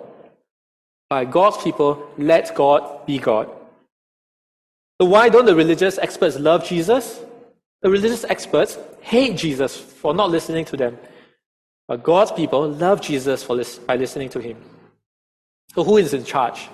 But 1.11 1.31
God's 1.31 1.59
people 1.59 2.11
let 2.16 2.55
God 2.55 3.07
be 3.07 3.18
God. 3.18 3.48
So 5.00 5.09
why 5.09 5.29
don't 5.29 5.46
the 5.46 5.57
religious 5.57 5.98
experts 5.98 6.38
love 6.38 6.64
Jesus? 6.64 7.24
The 7.85 7.90
religious 7.90 8.25
experts 8.25 8.79
hate 9.03 9.37
Jesus 9.37 9.77
for 9.77 10.14
not 10.14 10.31
listening 10.31 10.64
to 10.64 10.77
them. 10.77 10.97
But 11.87 12.03
God's 12.03 12.33
people 12.33 12.66
love 12.66 13.03
Jesus 13.03 13.42
for, 13.42 13.62
by 13.87 13.97
listening 13.97 14.31
to 14.31 14.38
him. 14.40 14.57
So 15.75 15.85
who 15.85 15.99
is 15.99 16.14
in 16.14 16.25
charge? 16.25 16.70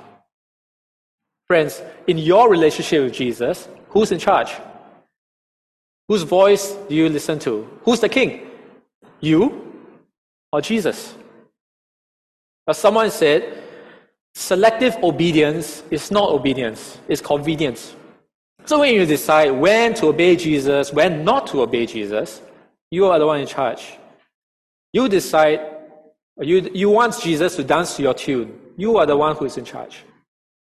Friends, 1.49 1.83
in 2.07 2.16
your 2.16 2.49
relationship 2.49 3.03
with 3.03 3.12
Jesus, 3.12 3.68
who's 3.88 4.12
in 4.12 4.20
charge? 4.20 4.53
Whose 6.07 6.23
voice 6.23 6.77
do 6.88 6.94
you 6.94 7.09
listen 7.09 7.40
to? 7.40 7.68
Who's 7.83 7.99
the 7.99 8.09
king? 8.09 8.49
You 9.18 9.75
or 10.53 10.61
Jesus? 10.61 11.16
As 12.68 12.79
someone 12.79 13.11
said, 13.11 13.64
selective 14.37 14.96
obedience 15.03 15.83
is 15.90 16.12
not 16.12 16.31
obedience, 16.31 16.99
it's 17.09 17.20
convenience. 17.20 17.96
So 18.66 18.81
when 18.81 18.94
you 18.94 19.07
decide 19.07 19.51
when 19.51 19.94
to 19.94 20.07
obey 20.09 20.37
Jesus, 20.37 20.92
when 20.92 21.25
not 21.25 21.46
to 21.49 21.62
obey 21.62 21.87
Jesus, 21.87 22.40
you 22.90 23.07
are 23.07 23.18
the 23.18 23.27
one 23.27 23.40
in 23.40 23.46
charge. 23.46 23.99
You 24.92 25.09
decide, 25.09 25.61
you, 26.40 26.70
you 26.75 26.90
want 26.90 27.20
Jesus 27.20 27.57
to 27.57 27.64
dance 27.64 27.96
to 27.96 28.03
your 28.03 28.14
tune. 28.14 28.59
You 28.77 28.96
are 28.99 29.07
the 29.07 29.16
one 29.16 29.37
who 29.37 29.44
is 29.44 29.57
in 29.57 29.64
charge. 29.64 30.05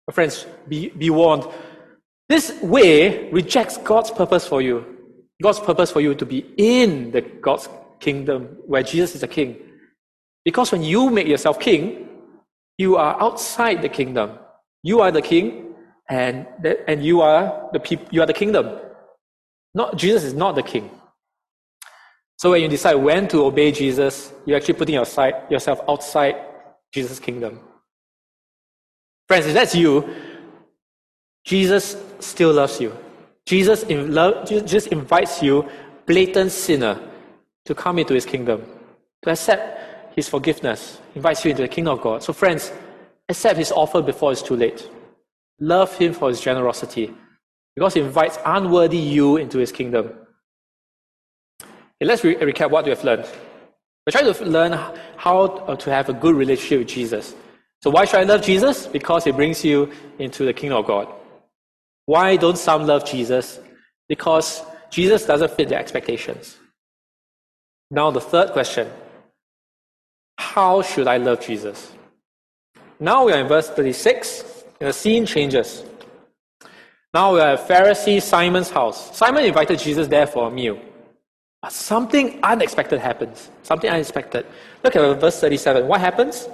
My 0.06 0.12
friends, 0.12 0.46
be, 0.68 0.88
be 0.88 1.10
warned. 1.10 1.46
This 2.28 2.52
way 2.62 3.30
rejects 3.30 3.76
God's 3.78 4.10
purpose 4.10 4.46
for 4.46 4.60
you. 4.62 4.84
God's 5.42 5.60
purpose 5.60 5.90
for 5.90 6.00
you 6.00 6.14
to 6.14 6.26
be 6.26 6.44
in 6.56 7.10
the 7.10 7.22
God's 7.22 7.68
kingdom 7.98 8.58
where 8.66 8.82
Jesus 8.82 9.14
is 9.14 9.22
a 9.22 9.28
king. 9.28 9.56
Because 10.44 10.72
when 10.72 10.82
you 10.82 11.10
make 11.10 11.26
yourself 11.26 11.58
king, 11.58 12.08
you 12.78 12.96
are 12.96 13.20
outside 13.20 13.82
the 13.82 13.88
kingdom. 13.88 14.38
You 14.82 15.00
are 15.00 15.10
the 15.10 15.22
king, 15.22 15.69
and, 16.10 16.46
that, 16.62 16.84
and 16.88 17.04
you 17.04 17.20
are 17.20 17.70
the 17.72 17.98
you 18.10 18.20
are 18.20 18.26
the 18.26 18.34
kingdom. 18.34 18.78
Not, 19.74 19.96
Jesus 19.96 20.24
is 20.24 20.34
not 20.34 20.56
the 20.56 20.62
king. 20.62 20.90
So 22.36 22.50
when 22.50 22.62
you 22.62 22.68
decide 22.68 22.94
when 22.94 23.28
to 23.28 23.44
obey 23.44 23.70
Jesus, 23.70 24.32
you're 24.44 24.56
actually 24.56 24.74
putting 24.74 24.94
your 24.94 25.04
side, 25.04 25.34
yourself 25.50 25.80
outside 25.88 26.36
Jesus' 26.92 27.20
kingdom. 27.20 27.60
Friends, 29.28 29.46
if 29.46 29.54
that's 29.54 29.74
you, 29.74 30.08
Jesus 31.44 31.96
still 32.18 32.52
loves 32.52 32.80
you. 32.80 32.96
Jesus, 33.46 33.82
in 33.84 34.14
love, 34.14 34.48
just 34.48 34.88
invites 34.88 35.42
you, 35.42 35.68
blatant 36.06 36.50
sinner, 36.50 36.98
to 37.64 37.74
come 37.74 37.98
into 37.98 38.14
his 38.14 38.24
kingdom, 38.24 38.64
to 39.22 39.30
accept 39.30 40.16
his 40.16 40.28
forgiveness, 40.28 40.98
invites 41.14 41.44
you 41.44 41.50
into 41.50 41.62
the 41.62 41.68
kingdom 41.68 41.94
of 41.94 42.00
God. 42.00 42.22
So, 42.22 42.32
friends, 42.32 42.72
accept 43.28 43.58
his 43.58 43.70
offer 43.70 44.02
before 44.02 44.32
it's 44.32 44.42
too 44.42 44.56
late. 44.56 44.88
Love 45.60 45.96
him 45.96 46.12
for 46.12 46.28
his 46.28 46.40
generosity, 46.40 47.12
because 47.76 47.94
he 47.94 48.00
invites 48.00 48.38
unworthy 48.44 48.96
you 48.96 49.36
into 49.36 49.58
his 49.58 49.70
kingdom. 49.70 50.12
Let's 52.00 52.24
re- 52.24 52.36
recap 52.36 52.70
what 52.70 52.84
we 52.84 52.90
have 52.90 53.04
learned. 53.04 53.26
We're 54.06 54.12
trying 54.12 54.32
to 54.32 54.44
learn 54.46 54.72
how 55.16 55.46
to 55.74 55.90
have 55.90 56.08
a 56.08 56.14
good 56.14 56.34
relationship 56.34 56.78
with 56.80 56.88
Jesus. 56.88 57.34
So, 57.82 57.90
why 57.90 58.06
should 58.06 58.20
I 58.20 58.24
love 58.24 58.42
Jesus? 58.42 58.86
Because 58.86 59.24
he 59.24 59.32
brings 59.32 59.64
you 59.64 59.92
into 60.18 60.44
the 60.44 60.54
kingdom 60.54 60.78
of 60.78 60.86
God. 60.86 61.08
Why 62.06 62.36
don't 62.36 62.58
some 62.58 62.86
love 62.86 63.04
Jesus? 63.04 63.60
Because 64.08 64.62
Jesus 64.90 65.26
doesn't 65.26 65.52
fit 65.52 65.68
their 65.68 65.78
expectations. 65.78 66.56
Now, 67.90 68.10
the 68.10 68.20
third 68.20 68.50
question 68.50 68.88
How 70.38 70.82
should 70.82 71.06
I 71.06 71.18
love 71.18 71.40
Jesus? 71.40 71.92
Now 72.98 73.24
we 73.24 73.32
are 73.32 73.40
in 73.40 73.48
verse 73.48 73.68
36, 73.70 74.42
and 74.42 74.59
the 74.80 74.92
scene 74.92 75.26
changes. 75.26 75.84
Now 77.12 77.34
we 77.34 77.40
are 77.40 77.54
at 77.54 77.68
Pharisee 77.68 78.22
Simon's 78.22 78.70
house. 78.70 79.16
Simon 79.16 79.44
invited 79.44 79.78
Jesus 79.78 80.08
there 80.08 80.26
for 80.26 80.48
a 80.48 80.50
meal. 80.50 80.80
But 81.60 81.72
something 81.72 82.40
unexpected 82.42 83.00
happens. 83.00 83.50
Something 83.62 83.90
unexpected. 83.90 84.46
Look 84.82 84.96
at 84.96 85.20
verse 85.20 85.38
37. 85.38 85.86
What 85.86 86.00
happens? 86.00 86.48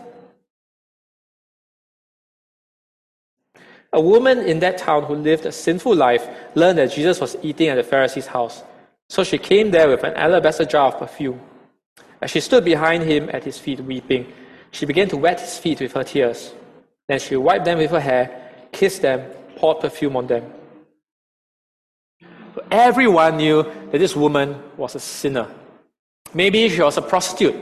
A 3.93 4.01
woman 4.01 4.41
in 4.41 4.59
that 4.61 4.79
town 4.79 5.05
who 5.05 5.15
lived 5.15 5.47
a 5.47 5.53
sinful 5.53 5.95
life 5.95 6.29
learned 6.55 6.79
that 6.79 6.91
Jesus 6.91 7.21
was 7.21 7.37
eating 7.43 7.69
at 7.69 7.77
the 7.77 7.85
Pharisee's 7.85 8.27
house. 8.27 8.65
So 9.09 9.23
she 9.23 9.39
came 9.39 9.71
there 9.71 9.89
with 9.89 10.03
an 10.03 10.15
alabaster 10.15 10.65
jar 10.65 10.89
of 10.89 10.99
perfume. 10.99 11.41
As 12.21 12.33
she 12.33 12.41
stood 12.41 12.65
behind 12.65 13.05
him 13.05 13.31
at 13.33 13.45
his 13.45 13.59
feet 13.59 13.81
weeping, 13.81 14.33
she 14.73 14.85
began 14.85 15.09
to 15.11 15.17
wet 15.17 15.41
his 15.41 15.59
feet 15.59 15.81
with 15.81 15.93
her 15.93 16.03
tears. 16.03 16.53
Then 17.09 17.19
she 17.21 17.37
wiped 17.37 17.65
them 17.65 17.79
with 17.79 17.91
her 17.91 18.01
hair, 18.01 18.53
kissed 18.73 19.03
them, 19.03 19.21
poured 19.57 19.81
perfume 19.81 20.17
on 20.17 20.27
them. 20.27 20.53
Everyone 22.71 23.37
knew 23.37 23.63
that 23.63 23.99
this 23.99 24.17
woman 24.17 24.61
was 24.77 24.95
a 24.95 25.01
sinner. 25.01 25.49
Maybe 26.35 26.69
she 26.69 26.83
was 26.83 26.97
a 26.97 27.03
prostitute, 27.03 27.55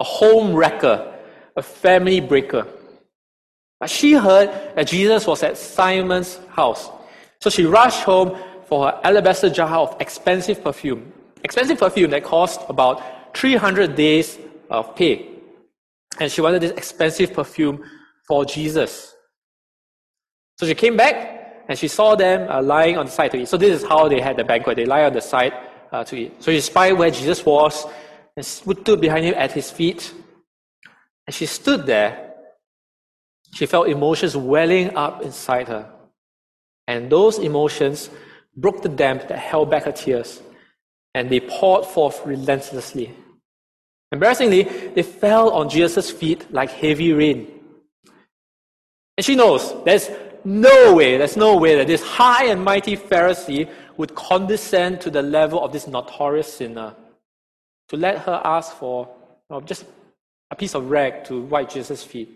a 0.00 0.04
home 0.04 0.54
wrecker, 0.54 1.14
a 1.56 1.62
family 1.62 2.20
breaker. 2.20 2.66
But 3.80 3.90
she 3.90 4.12
heard 4.12 4.48
that 4.74 4.86
Jesus 4.86 5.26
was 5.26 5.42
at 5.42 5.58
Simon's 5.58 6.38
house. 6.50 6.88
So 7.40 7.50
she 7.50 7.64
rushed 7.64 8.04
home 8.04 8.38
for 8.66 8.86
her 8.86 9.00
alabaster 9.04 9.50
jar 9.50 9.78
of 9.78 9.96
expensive 10.00 10.62
perfume. 10.62 11.12
Expensive 11.44 11.78
perfume 11.78 12.10
that 12.10 12.24
cost 12.24 12.60
about 12.68 13.36
300 13.36 13.94
days 13.94 14.38
of 14.70 14.94
pay. 14.96 15.28
And 16.18 16.32
she 16.32 16.40
wanted 16.40 16.62
this 16.62 16.72
expensive 16.72 17.32
perfume 17.32 17.84
for 18.26 18.44
Jesus. 18.44 19.14
So 20.58 20.66
she 20.66 20.74
came 20.74 20.96
back 20.96 21.64
and 21.68 21.78
she 21.78 21.88
saw 21.88 22.14
them 22.14 22.50
uh, 22.50 22.62
lying 22.62 22.96
on 22.96 23.06
the 23.06 23.12
side 23.12 23.30
to 23.32 23.38
eat. 23.38 23.48
So 23.48 23.56
this 23.56 23.82
is 23.82 23.88
how 23.88 24.08
they 24.08 24.20
had 24.20 24.36
the 24.36 24.44
banquet. 24.44 24.76
They 24.76 24.86
lie 24.86 25.04
on 25.04 25.12
the 25.12 25.20
side 25.20 25.52
uh, 25.92 26.04
to 26.04 26.16
eat. 26.16 26.42
So 26.42 26.50
she 26.50 26.60
spied 26.60 26.92
where 26.92 27.10
Jesus 27.10 27.44
was 27.44 27.86
and 28.36 28.44
stood 28.44 29.00
behind 29.00 29.24
him 29.24 29.34
at 29.36 29.52
his 29.52 29.70
feet. 29.70 30.12
And 31.26 31.34
she 31.34 31.46
stood 31.46 31.86
there 31.86 32.26
she 33.56 33.64
felt 33.64 33.88
emotions 33.88 34.36
welling 34.36 34.94
up 34.96 35.22
inside 35.22 35.68
her. 35.68 35.90
And 36.86 37.10
those 37.10 37.38
emotions 37.38 38.10
broke 38.54 38.82
the 38.82 38.90
dam 38.90 39.18
that 39.28 39.38
held 39.38 39.70
back 39.70 39.84
her 39.84 39.92
tears, 39.92 40.42
and 41.14 41.30
they 41.30 41.40
poured 41.40 41.86
forth 41.86 42.20
relentlessly. 42.26 43.14
Embarrassingly, 44.12 44.64
they 44.94 45.02
fell 45.02 45.50
on 45.50 45.70
Jesus' 45.70 46.10
feet 46.10 46.52
like 46.52 46.70
heavy 46.70 47.14
rain. 47.14 47.55
And 49.16 49.24
she 49.24 49.34
knows 49.34 49.74
there's 49.84 50.10
no 50.44 50.94
way, 50.94 51.16
there's 51.16 51.36
no 51.36 51.56
way 51.56 51.76
that 51.76 51.86
this 51.86 52.02
high 52.02 52.46
and 52.46 52.62
mighty 52.62 52.96
Pharisee 52.96 53.68
would 53.96 54.14
condescend 54.14 55.00
to 55.00 55.10
the 55.10 55.22
level 55.22 55.64
of 55.64 55.72
this 55.72 55.86
notorious 55.86 56.52
sinner 56.52 56.94
to 57.88 57.96
let 57.96 58.18
her 58.18 58.40
ask 58.44 58.76
for 58.76 59.08
you 59.48 59.56
know, 59.56 59.60
just 59.60 59.84
a 60.50 60.56
piece 60.56 60.74
of 60.74 60.90
rag 60.90 61.24
to 61.24 61.40
wipe 61.42 61.70
Jesus' 61.70 62.02
feet. 62.02 62.30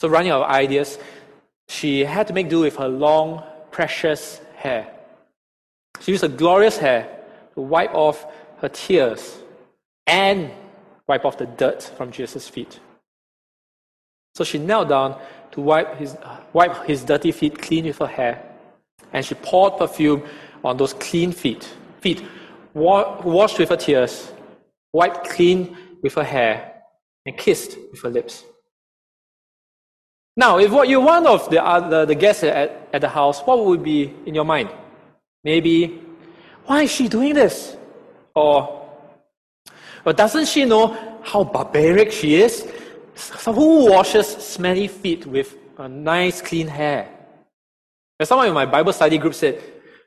So, 0.00 0.08
running 0.08 0.30
out 0.30 0.42
of 0.42 0.50
ideas, 0.50 0.98
she 1.68 2.04
had 2.04 2.26
to 2.28 2.32
make 2.32 2.48
do 2.48 2.60
with 2.60 2.76
her 2.76 2.88
long, 2.88 3.42
precious 3.70 4.40
hair. 4.56 4.92
She 6.00 6.12
used 6.12 6.22
her 6.22 6.28
glorious 6.28 6.78
hair 6.78 7.18
to 7.54 7.60
wipe 7.60 7.94
off 7.94 8.26
her 8.58 8.68
tears 8.68 9.38
and 10.06 10.50
wipe 11.06 11.24
off 11.24 11.38
the 11.38 11.46
dirt 11.46 11.82
from 11.82 12.10
Jesus' 12.10 12.48
feet. 12.48 12.80
So 14.34 14.42
she 14.44 14.58
knelt 14.58 14.88
down 14.88 15.20
to 15.52 15.60
wipe 15.60 15.96
his, 15.96 16.16
wipe 16.52 16.84
his 16.86 17.04
dirty 17.04 17.30
feet 17.30 17.60
clean 17.60 17.84
with 17.84 17.98
her 17.98 18.06
hair, 18.06 18.42
and 19.12 19.24
she 19.24 19.34
poured 19.36 19.78
perfume 19.78 20.22
on 20.64 20.76
those 20.76 20.94
clean 20.94 21.30
feet, 21.30 21.68
feet 22.00 22.22
washed 22.74 23.58
with 23.58 23.68
her 23.68 23.76
tears, 23.76 24.32
wiped 24.92 25.28
clean 25.28 25.76
with 26.02 26.14
her 26.14 26.24
hair, 26.24 26.82
and 27.24 27.36
kissed 27.36 27.78
with 27.92 28.02
her 28.02 28.10
lips. 28.10 28.44
Now, 30.36 30.58
if 30.58 30.72
what 30.72 30.88
you're 30.88 31.00
one 31.00 31.28
of 31.28 31.48
the, 31.48 32.04
the 32.08 32.14
guests 32.16 32.42
at, 32.42 32.88
at 32.92 33.00
the 33.00 33.08
house, 33.08 33.40
what 33.42 33.64
would 33.64 33.84
be 33.84 34.12
in 34.26 34.34
your 34.34 34.44
mind? 34.44 34.68
Maybe, 35.44 36.02
why 36.66 36.82
is 36.82 36.90
she 36.90 37.06
doing 37.06 37.34
this? 37.34 37.76
Or, 38.34 38.90
or 40.04 40.12
doesn't 40.12 40.48
she 40.48 40.64
know 40.64 41.20
how 41.22 41.44
barbaric 41.44 42.10
she 42.10 42.34
is? 42.34 42.66
So 43.14 43.52
who 43.52 43.90
washes 43.90 44.26
smelly 44.26 44.88
feet 44.88 45.26
with 45.26 45.56
a 45.78 45.88
nice 45.88 46.40
clean 46.40 46.68
hair? 46.68 47.08
And 48.18 48.28
someone 48.28 48.48
in 48.48 48.54
my 48.54 48.66
Bible 48.66 48.92
study 48.92 49.18
group 49.18 49.34
said, 49.34 49.62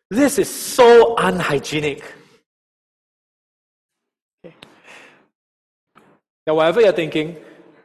this 0.10 0.40
is 0.40 0.50
so 0.50 1.16
unhygienic. 1.18 2.04
Okay. 4.46 4.56
Now, 6.46 6.56
whatever 6.56 6.82
you're 6.82 6.94
thinking, 6.94 7.38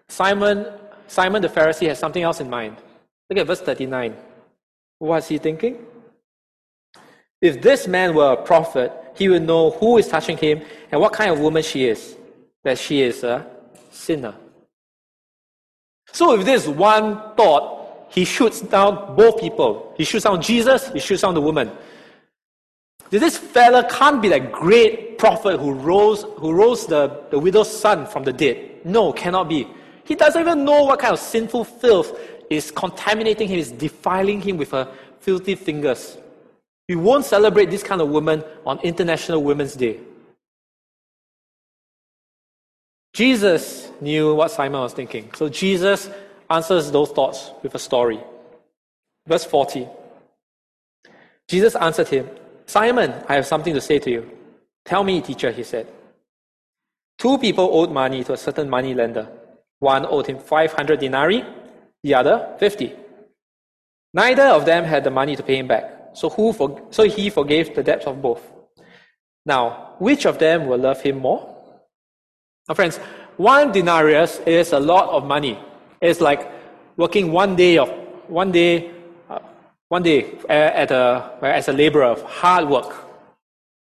Simon 0.08 0.66
Simon 1.12 1.42
the 1.42 1.48
Pharisee 1.48 1.88
has 1.88 1.98
something 1.98 2.22
else 2.22 2.40
in 2.40 2.48
mind. 2.48 2.76
Look 3.28 3.38
at 3.38 3.46
verse 3.46 3.60
39. 3.60 4.16
What 4.98 5.18
is 5.18 5.28
he 5.28 5.36
thinking? 5.36 5.84
If 7.42 7.60
this 7.60 7.86
man 7.86 8.14
were 8.14 8.32
a 8.32 8.42
prophet, 8.42 8.92
he 9.14 9.28
would 9.28 9.42
know 9.42 9.72
who 9.72 9.98
is 9.98 10.08
touching 10.08 10.38
him 10.38 10.62
and 10.90 10.98
what 10.98 11.12
kind 11.12 11.30
of 11.30 11.38
woman 11.38 11.62
she 11.62 11.84
is, 11.84 12.16
that 12.64 12.78
she 12.78 13.02
is 13.02 13.24
a 13.24 13.46
sinner. 13.90 14.34
So, 16.12 16.36
with 16.36 16.46
this 16.46 16.66
one 16.66 17.16
thought, 17.36 18.08
he 18.10 18.24
shoots 18.24 18.60
down 18.60 19.16
both 19.16 19.40
people. 19.40 19.94
He 19.96 20.04
shoots 20.04 20.24
down 20.24 20.42
Jesus, 20.42 20.92
he 20.92 21.00
shoots 21.00 21.22
down 21.22 21.34
the 21.34 21.40
woman. 21.40 21.70
This 23.08 23.36
fella 23.36 23.86
can't 23.90 24.22
be 24.22 24.28
that 24.28 24.52
great 24.52 25.18
prophet 25.18 25.58
who 25.58 25.72
rose, 25.72 26.24
who 26.36 26.52
rose 26.52 26.86
the, 26.86 27.24
the 27.30 27.38
widow's 27.38 27.70
son 27.70 28.06
from 28.06 28.24
the 28.24 28.32
dead. 28.32 28.84
No, 28.84 29.12
cannot 29.12 29.48
be. 29.48 29.66
He 30.04 30.14
doesn't 30.14 30.40
even 30.40 30.64
know 30.64 30.84
what 30.84 30.98
kind 30.98 31.12
of 31.12 31.18
sinful 31.18 31.64
filth 31.64 32.18
is 32.50 32.70
contaminating 32.70 33.48
him, 33.48 33.58
is 33.58 33.70
defiling 33.70 34.40
him 34.40 34.56
with 34.56 34.70
her 34.72 34.90
filthy 35.20 35.54
fingers. 35.54 36.18
We 36.88 36.96
won't 36.96 37.24
celebrate 37.24 37.70
this 37.70 37.82
kind 37.82 38.00
of 38.00 38.08
woman 38.08 38.42
on 38.66 38.78
International 38.80 39.42
Women's 39.42 39.74
Day. 39.74 40.00
Jesus 43.12 43.90
knew 44.00 44.34
what 44.34 44.50
Simon 44.50 44.80
was 44.80 44.94
thinking. 44.94 45.30
So 45.34 45.48
Jesus 45.48 46.08
answers 46.48 46.90
those 46.90 47.10
thoughts 47.10 47.50
with 47.62 47.74
a 47.74 47.78
story. 47.78 48.20
Verse 49.26 49.44
40. 49.44 49.86
Jesus 51.48 51.76
answered 51.76 52.08
him, 52.08 52.28
Simon, 52.66 53.12
I 53.28 53.34
have 53.34 53.46
something 53.46 53.74
to 53.74 53.80
say 53.80 53.98
to 53.98 54.10
you. 54.10 54.30
Tell 54.84 55.04
me, 55.04 55.20
teacher, 55.20 55.50
he 55.50 55.62
said. 55.62 55.86
Two 57.18 57.38
people 57.38 57.68
owed 57.70 57.90
money 57.90 58.24
to 58.24 58.32
a 58.32 58.36
certain 58.36 58.68
money 58.68 58.94
lender. 58.94 59.28
One 59.78 60.06
owed 60.06 60.26
him 60.26 60.38
500 60.38 60.98
denarii, 60.98 61.44
the 62.02 62.14
other 62.14 62.56
50. 62.58 62.94
Neither 64.14 64.44
of 64.44 64.64
them 64.64 64.84
had 64.84 65.04
the 65.04 65.10
money 65.10 65.36
to 65.36 65.42
pay 65.42 65.56
him 65.56 65.68
back, 65.68 65.84
so, 66.14 66.28
who 66.30 66.52
for, 66.52 66.80
so 66.90 67.04
he 67.04 67.30
forgave 67.30 67.74
the 67.74 67.82
debts 67.82 68.06
of 68.06 68.20
both. 68.20 68.42
Now, 69.46 69.94
which 69.98 70.26
of 70.26 70.38
them 70.38 70.66
will 70.66 70.78
love 70.78 71.00
him 71.00 71.18
more? 71.18 71.51
Now, 72.68 72.74
friends, 72.74 72.98
one 73.36 73.72
denarius 73.72 74.38
is 74.46 74.72
a 74.72 74.78
lot 74.78 75.08
of 75.10 75.26
money. 75.26 75.58
It's 76.00 76.20
like 76.20 76.50
working 76.96 77.32
one 77.32 77.56
day 77.56 77.78
of 77.78 77.88
one 78.28 78.52
day, 78.52 78.90
uh, 79.28 79.40
one 79.88 80.02
day 80.02 80.38
at 80.48 80.90
a, 80.90 81.38
as 81.42 81.68
a 81.68 81.72
laborer 81.72 82.04
of 82.04 82.22
hard 82.22 82.68
work. 82.68 82.94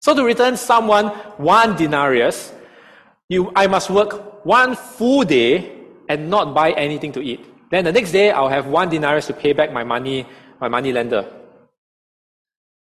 So 0.02 0.14
to 0.14 0.24
return 0.24 0.56
someone 0.56 1.06
one 1.38 1.76
denarius, 1.76 2.52
you, 3.28 3.52
I 3.56 3.66
must 3.66 3.90
work 3.90 4.44
one 4.44 4.74
full 4.74 5.22
day 5.22 5.72
and 6.08 6.28
not 6.28 6.52
buy 6.52 6.72
anything 6.72 7.12
to 7.12 7.22
eat. 7.22 7.44
Then 7.70 7.84
the 7.84 7.92
next 7.92 8.12
day, 8.12 8.30
I'll 8.30 8.48
have 8.48 8.66
one 8.66 8.90
denarius 8.90 9.26
to 9.28 9.32
pay 9.32 9.52
back 9.52 9.72
my 9.72 9.82
money, 9.82 10.26
my 10.60 10.68
money 10.68 10.92
lender. 10.92 11.24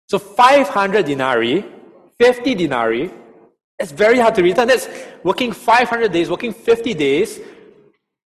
So 0.09 0.19
500 0.19 1.07
denarii, 1.07 1.65
50 2.19 2.55
denarii, 2.55 3.11
it's 3.79 3.93
very 3.93 4.19
hard 4.19 4.35
to 4.37 4.43
return. 4.43 4.69
That's 4.69 4.89
working 5.23 5.53
500 5.53 6.11
days, 6.11 6.31
working 6.31 6.53
50 6.53 6.95
days 6.95 7.41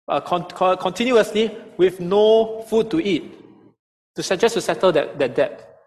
uh, 0.08 0.20
con- 0.22 0.46
con- 0.50 0.78
continuously 0.78 1.56
with 1.78 2.00
no 2.00 2.62
food 2.64 2.92
to 2.92 3.00
eat, 3.00 3.34
to 4.16 4.24
suggest 4.24 4.54
to 4.56 4.62
settle 4.62 4.92
that, 4.92 5.18
that 5.18 5.36
debt. 5.36 5.80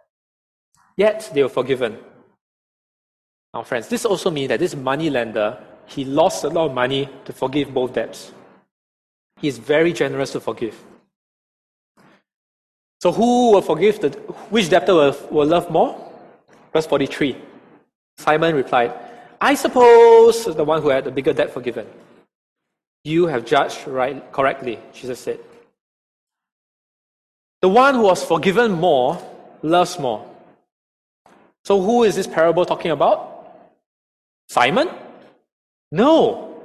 Yet 0.96 1.30
they 1.34 1.42
were 1.42 1.48
forgiven. 1.48 1.98
Now, 3.52 3.62
friends, 3.62 3.88
this 3.88 4.04
also 4.04 4.30
means 4.30 4.48
that 4.48 4.60
this 4.60 4.74
money 4.74 5.10
lender 5.10 5.58
he 5.86 6.04
lost 6.04 6.44
a 6.44 6.48
lot 6.48 6.66
of 6.66 6.74
money 6.74 7.08
to 7.24 7.32
forgive 7.32 7.72
both 7.72 7.92
debts. 7.92 8.32
He 9.40 9.48
is 9.48 9.58
very 9.58 9.92
generous 9.92 10.32
to 10.32 10.40
forgive. 10.40 10.82
So, 13.00 13.12
who 13.12 13.52
will 13.52 13.62
forgive? 13.62 14.00
The, 14.00 14.08
which 14.48 14.70
debtor 14.70 14.94
will, 14.94 15.16
will 15.30 15.46
love 15.46 15.70
more? 15.70 16.10
Verse 16.72 16.86
43. 16.86 17.36
Simon 18.16 18.54
replied, 18.54 18.94
I 19.44 19.52
suppose 19.52 20.46
the 20.46 20.64
one 20.64 20.80
who 20.80 20.88
had 20.88 21.04
the 21.04 21.10
bigger 21.10 21.34
debt 21.34 21.52
forgiven. 21.52 21.86
You 23.04 23.26
have 23.26 23.44
judged 23.44 23.86
right 23.86 24.16
correctly, 24.32 24.78
Jesus 24.94 25.20
said. 25.20 25.38
The 27.60 27.68
one 27.68 27.94
who 27.94 28.04
was 28.04 28.24
forgiven 28.24 28.72
more 28.72 29.20
loves 29.60 29.98
more. 29.98 30.26
So 31.62 31.82
who 31.82 32.04
is 32.04 32.16
this 32.16 32.26
parable 32.26 32.64
talking 32.64 32.90
about? 32.90 33.68
Simon? 34.48 34.88
No. 35.92 36.64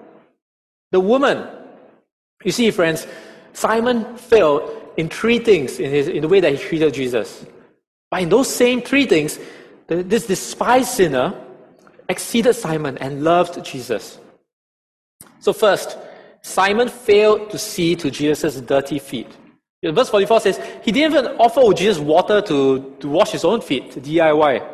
The 0.91 1.01
woman. 1.01 1.49
You 2.45 2.53
see, 2.53 2.71
friends, 2.71 3.05
Simon 3.51 4.15
failed 4.15 4.93
in 4.95 5.09
three 5.09 5.39
things 5.39 5.79
in, 5.79 5.91
his, 5.91 6.07
in 6.07 6.21
the 6.21 6.29
way 6.29 6.39
that 6.39 6.53
he 6.53 6.57
treated 6.57 6.93
Jesus. 6.93 7.45
But 8.09 8.21
in 8.21 8.29
those 8.29 8.47
same 8.47 8.81
three 8.81 9.05
things, 9.05 9.37
this 9.87 10.27
despised 10.27 10.91
sinner 10.91 11.35
exceeded 12.09 12.53
Simon 12.53 12.97
and 12.97 13.23
loved 13.23 13.63
Jesus. 13.63 14.19
So, 15.39 15.53
first, 15.53 15.97
Simon 16.41 16.89
failed 16.89 17.49
to 17.51 17.57
see 17.57 17.95
to 17.95 18.11
Jesus' 18.11 18.59
dirty 18.61 18.99
feet. 18.99 19.37
Verse 19.83 20.09
44 20.09 20.41
says, 20.41 20.59
he 20.83 20.91
didn't 20.91 21.13
even 21.13 21.37
offer 21.37 21.73
Jesus 21.73 21.99
water 21.99 22.41
to, 22.41 22.95
to 22.99 23.07
wash 23.07 23.31
his 23.31 23.45
own 23.45 23.61
feet, 23.61 23.91
DIY. 23.91 24.67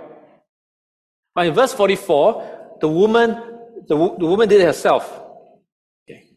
But 1.35 1.47
in 1.47 1.53
verse 1.53 1.73
44, 1.73 2.77
the 2.81 2.87
woman, 2.87 3.29
the, 3.87 3.95
the 3.95 4.25
woman 4.25 4.49
did 4.49 4.61
it 4.61 4.65
herself. 4.65 5.21
Okay. 6.09 6.29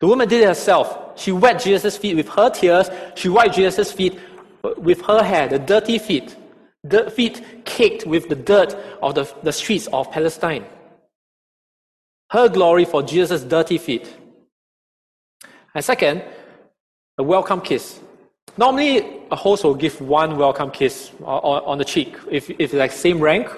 The 0.00 0.06
woman 0.06 0.28
did 0.28 0.42
it 0.42 0.46
herself. 0.46 1.18
She 1.18 1.32
wet 1.32 1.62
Jesus' 1.62 1.96
feet 1.96 2.16
with 2.16 2.28
her 2.30 2.50
tears. 2.50 2.90
She 3.14 3.30
wiped 3.30 3.54
Jesus' 3.54 3.92
feet 3.92 4.18
uh, 4.62 4.70
with 4.76 5.00
her 5.02 5.22
hair, 5.22 5.48
the 5.48 5.58
dirty 5.58 5.98
feet. 5.98 6.36
The 6.88 7.10
feet 7.10 7.64
caked 7.64 8.06
with 8.06 8.28
the 8.28 8.34
dirt 8.34 8.74
of 9.02 9.14
the, 9.14 9.32
the 9.42 9.52
streets 9.52 9.86
of 9.88 10.10
Palestine. 10.10 10.64
Her 12.30 12.48
glory 12.48 12.84
for 12.84 13.02
Jesus' 13.02 13.42
dirty 13.42 13.78
feet. 13.78 14.14
And 15.74 15.84
second, 15.84 16.22
a 17.18 17.22
welcome 17.22 17.60
kiss. 17.60 18.00
Normally, 18.58 19.22
a 19.30 19.36
host 19.36 19.64
will 19.64 19.74
give 19.74 20.00
one 20.00 20.36
welcome 20.36 20.70
kiss 20.70 21.12
on 21.22 21.78
the 21.78 21.84
cheek 21.84 22.16
if, 22.30 22.50
if 22.50 22.60
it's 22.60 22.74
like 22.74 22.92
same 22.92 23.20
rank, 23.20 23.48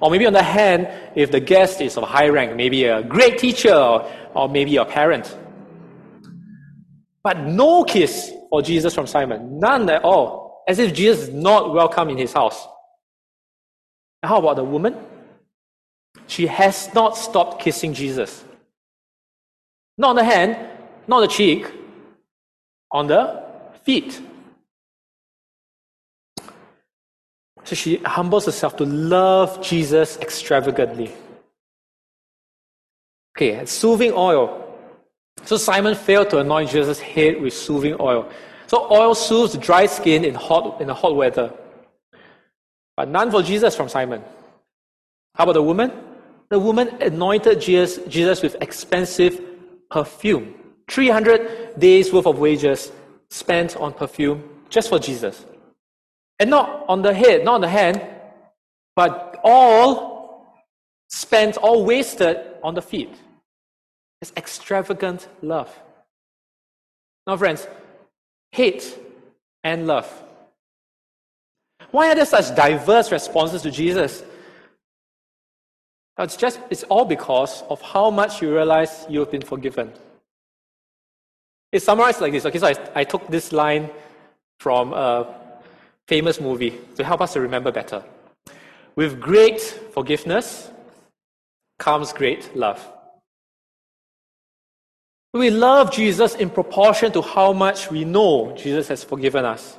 or 0.00 0.10
maybe 0.10 0.26
on 0.26 0.32
the 0.32 0.42
hand 0.42 0.88
if 1.14 1.30
the 1.30 1.40
guest 1.40 1.80
is 1.80 1.96
of 1.96 2.04
high 2.04 2.28
rank, 2.28 2.56
maybe 2.56 2.84
a 2.84 3.02
great 3.02 3.38
teacher 3.38 3.74
or, 3.74 4.10
or 4.34 4.48
maybe 4.48 4.76
a 4.76 4.84
parent. 4.84 5.36
But 7.22 7.40
no 7.40 7.84
kiss 7.84 8.32
for 8.48 8.62
Jesus 8.62 8.94
from 8.94 9.06
Simon, 9.06 9.58
none 9.58 9.88
at 9.90 10.02
all, 10.02 10.49
as 10.70 10.78
if 10.78 10.94
Jesus 10.94 11.26
is 11.26 11.34
not 11.34 11.74
welcome 11.74 12.10
in 12.10 12.16
his 12.16 12.32
house. 12.32 12.68
How 14.22 14.38
about 14.38 14.54
the 14.54 14.62
woman? 14.62 14.94
She 16.28 16.46
has 16.46 16.94
not 16.94 17.16
stopped 17.16 17.60
kissing 17.60 17.92
Jesus. 17.92 18.44
Not 19.98 20.10
on 20.10 20.16
the 20.16 20.22
hand, 20.22 20.56
not 21.08 21.16
on 21.16 21.22
the 21.22 21.28
cheek, 21.28 21.66
on 22.92 23.08
the 23.08 23.42
feet. 23.82 24.22
So 27.64 27.74
she 27.74 27.96
humbles 27.96 28.46
herself 28.46 28.76
to 28.76 28.84
love 28.84 29.60
Jesus 29.60 30.18
extravagantly. 30.18 31.12
Okay, 33.36 33.66
soothing 33.66 34.12
oil. 34.14 34.68
So 35.42 35.56
Simon 35.56 35.96
failed 35.96 36.30
to 36.30 36.38
anoint 36.38 36.70
Jesus' 36.70 37.00
head 37.00 37.40
with 37.40 37.54
soothing 37.54 37.96
oil. 37.98 38.30
So 38.70 38.86
oil 38.88 39.16
soothes 39.16 39.56
dry 39.56 39.86
skin 39.86 40.24
in 40.24 40.36
hot 40.36 40.80
in 40.80 40.86
the 40.86 40.94
hot 40.94 41.16
weather. 41.16 41.52
But 42.96 43.08
none 43.08 43.28
for 43.28 43.42
Jesus 43.42 43.74
from 43.74 43.88
Simon. 43.88 44.22
How 45.34 45.42
about 45.42 45.54
the 45.54 45.62
woman? 45.62 45.90
The 46.50 46.60
woman 46.60 46.86
anointed 47.02 47.60
Jesus, 47.60 47.98
Jesus 48.06 48.42
with 48.42 48.54
expensive 48.62 49.40
perfume. 49.90 50.54
300 50.88 51.80
days 51.80 52.12
worth 52.12 52.26
of 52.26 52.38
wages 52.38 52.92
spent 53.28 53.76
on 53.76 53.92
perfume 53.92 54.48
just 54.68 54.88
for 54.88 55.00
Jesus. 55.00 55.44
And 56.38 56.48
not 56.48 56.84
on 56.88 57.02
the 57.02 57.12
head, 57.12 57.44
not 57.44 57.54
on 57.56 57.60
the 57.62 57.68
hand, 57.68 58.00
but 58.94 59.40
all 59.42 60.54
spent, 61.08 61.56
all 61.56 61.84
wasted 61.84 62.36
on 62.62 62.74
the 62.74 62.82
feet. 62.82 63.12
It's 64.22 64.32
extravagant 64.36 65.26
love. 65.42 65.76
Now, 67.26 67.36
friends, 67.36 67.66
hate 68.52 68.98
and 69.64 69.86
love. 69.86 70.10
Why 71.90 72.10
are 72.10 72.14
there 72.14 72.26
such 72.26 72.54
diverse 72.54 73.10
responses 73.10 73.62
to 73.62 73.70
Jesus? 73.70 74.22
It's 76.18 76.36
just, 76.36 76.60
it's 76.70 76.82
all 76.84 77.04
because 77.04 77.62
of 77.70 77.80
how 77.80 78.10
much 78.10 78.42
you 78.42 78.52
realize 78.52 79.06
you've 79.08 79.30
been 79.30 79.42
forgiven. 79.42 79.92
It's 81.72 81.84
summarized 81.84 82.20
like 82.20 82.32
this. 82.32 82.44
Okay, 82.44 82.58
so 82.58 82.66
I, 82.66 82.74
I 82.94 83.04
took 83.04 83.26
this 83.28 83.52
line 83.52 83.90
from 84.58 84.92
a 84.92 85.34
famous 86.06 86.40
movie 86.40 86.78
to 86.96 87.04
help 87.04 87.20
us 87.20 87.32
to 87.32 87.40
remember 87.40 87.72
better. 87.72 88.04
With 88.96 89.20
great 89.20 89.60
forgiveness 89.60 90.70
comes 91.78 92.12
great 92.12 92.54
love. 92.54 92.86
We 95.32 95.50
love 95.50 95.92
Jesus 95.92 96.34
in 96.34 96.50
proportion 96.50 97.12
to 97.12 97.22
how 97.22 97.52
much 97.52 97.90
we 97.90 98.04
know 98.04 98.52
Jesus 98.56 98.88
has 98.88 99.04
forgiven 99.04 99.44
us. 99.44 99.78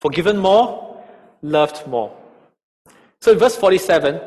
Forgiven 0.00 0.36
more, 0.36 1.02
loved 1.42 1.86
more. 1.86 2.16
So 3.20 3.32
in 3.32 3.38
verse 3.38 3.56
47, 3.56 4.20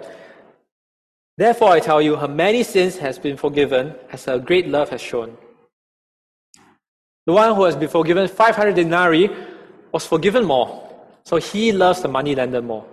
Therefore, 1.39 1.69
I 1.69 1.79
tell 1.79 2.01
you, 2.01 2.17
her 2.17 2.27
many 2.27 2.63
sins 2.63 2.97
has 2.97 3.17
been 3.17 3.37
forgiven, 3.37 3.95
as 4.11 4.25
her 4.25 4.37
great 4.39 4.67
love 4.67 4.89
has 4.89 4.99
shown. 4.99 5.37
The 7.25 7.31
one 7.31 7.55
who 7.55 7.63
has 7.63 7.77
been 7.77 7.87
forgiven 7.87 8.27
500 8.27 8.75
denarii 8.75 9.29
was 9.93 10.05
forgiven 10.05 10.43
more, 10.43 10.67
so 11.23 11.37
he 11.37 11.71
loves 11.71 12.01
the 12.01 12.09
money 12.09 12.35
lender 12.35 12.61
more. 12.61 12.85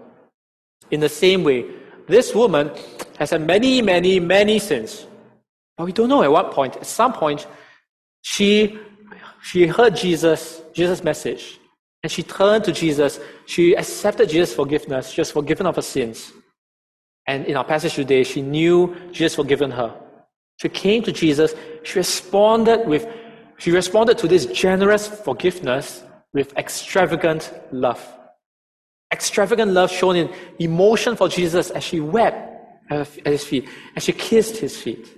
In 0.93 1.01
the 1.01 1.09
same 1.09 1.43
way, 1.43 1.67
this 2.07 2.37
woman 2.37 2.71
has 3.19 3.31
had 3.31 3.45
many, 3.45 3.83
many, 3.83 4.21
many 4.21 4.61
sins. 4.61 5.07
But 5.77 5.85
we 5.85 5.93
don't 5.93 6.09
know 6.09 6.23
at 6.23 6.31
what 6.31 6.53
point. 6.53 6.77
At 6.77 6.87
some 6.87 7.12
point, 7.12 7.47
she, 8.23 8.79
she 9.43 9.67
heard 9.67 9.95
Jesus, 9.95 10.62
Jesus' 10.73 11.05
message, 11.05 11.61
and 12.03 12.11
she 12.11 12.23
turned 12.23 12.65
to 12.65 12.73
Jesus. 12.73 13.21
She 13.47 13.75
accepted 13.77 14.29
Jesus' 14.29 14.55
forgiveness. 14.55 15.11
She 15.11 15.21
was 15.21 15.31
forgiven 15.31 15.67
of 15.67 15.77
her 15.77 15.83
sins. 15.83 16.33
And 17.27 17.45
in 17.47 17.57
our 17.57 17.65
passage 17.65 17.95
today, 17.95 18.23
she 18.25 18.43
knew 18.43 18.95
Jesus 19.12 19.35
forgiven 19.35 19.71
her. 19.73 19.95
She 20.59 20.69
came 20.69 21.03
to 21.03 21.12
Jesus. 21.12 21.55
She 21.83 21.99
responded 21.99 22.87
with, 22.87 23.07
she 23.59 23.71
responded 23.71 24.19
to 24.19 24.29
this 24.29 24.47
generous 24.47 25.09
forgiveness 25.09 26.03
with 26.33 26.57
extravagant 26.57 27.53
love. 27.73 28.03
Extravagant 29.12 29.73
love 29.73 29.91
shown 29.91 30.17
in 30.17 30.33
emotion 30.59 31.17
for 31.17 31.29
Jesus 31.29 31.71
as 31.71 31.85
she 31.85 32.01
wept 32.01 32.37
at 32.91 33.07
his 33.25 33.45
feet, 33.45 33.69
as 33.97 34.05
she 34.05 34.12
kissed 34.12 34.57
his 34.59 34.77
feet. 34.77 35.16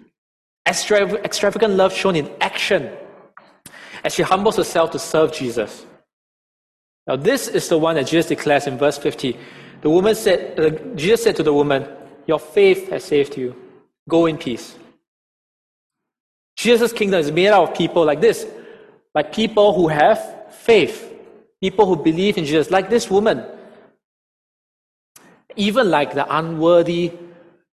Extravagant 0.68 1.74
love 1.74 1.92
shown 1.92 2.14
in 2.14 2.30
action 2.40 2.90
as 4.04 4.14
she 4.14 4.22
humbles 4.22 4.56
herself 4.56 4.90
to 4.92 4.98
serve 4.98 5.32
Jesus. 5.32 5.86
Now, 7.06 7.16
this 7.16 7.48
is 7.48 7.68
the 7.68 7.78
one 7.78 7.94
that 7.94 8.06
Jesus 8.06 8.26
declares 8.26 8.66
in 8.66 8.76
verse 8.76 8.98
50. 8.98 9.36
The 9.80 9.90
woman 9.90 10.14
said, 10.14 10.60
uh, 10.60 10.70
Jesus 10.94 11.22
said 11.22 11.36
to 11.36 11.42
the 11.42 11.54
woman, 11.54 11.88
your 12.26 12.38
faith 12.38 12.90
has 12.90 13.04
saved 13.04 13.36
you. 13.36 13.56
Go 14.08 14.26
in 14.26 14.36
peace. 14.36 14.76
Jesus' 16.56 16.92
kingdom 16.92 17.20
is 17.20 17.32
made 17.32 17.48
out 17.48 17.70
of 17.70 17.74
people 17.76 18.04
like 18.04 18.20
this, 18.20 18.46
like 19.14 19.32
people 19.32 19.72
who 19.72 19.88
have 19.88 20.52
faith, 20.52 21.14
people 21.62 21.86
who 21.86 21.96
believe 21.96 22.36
in 22.36 22.44
Jesus, 22.44 22.70
like 22.70 22.90
this 22.90 23.10
woman, 23.10 23.44
even 25.56 25.90
like 25.90 26.14
the 26.14 26.26
unworthy 26.36 27.12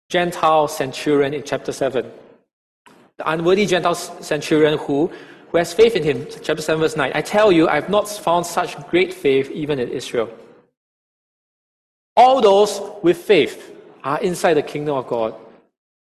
Gentile 0.09 0.67
centurion 0.67 1.33
in 1.35 1.43
chapter 1.43 1.71
7. 1.71 2.09
The 3.19 3.29
unworthy 3.29 3.65
Gentile 3.65 3.95
centurion 3.95 4.77
who, 4.77 5.11
who 5.49 5.57
has 5.57 5.73
faith 5.73 5.97
in 5.97 6.03
him, 6.03 6.25
chapter 6.41 6.61
7, 6.61 6.79
verse 6.79 6.95
9. 6.95 7.11
I 7.13 7.21
tell 7.21 7.51
you, 7.51 7.67
I've 7.67 7.89
not 7.89 8.07
found 8.07 8.45
such 8.45 8.77
great 8.87 9.13
faith 9.13 9.51
even 9.51 9.77
in 9.77 9.89
Israel. 9.89 10.29
All 12.15 12.39
those 12.39 12.81
with 13.03 13.17
faith 13.17 13.75
are 14.05 14.21
inside 14.21 14.53
the 14.53 14.61
kingdom 14.61 14.95
of 14.95 15.05
God, 15.07 15.35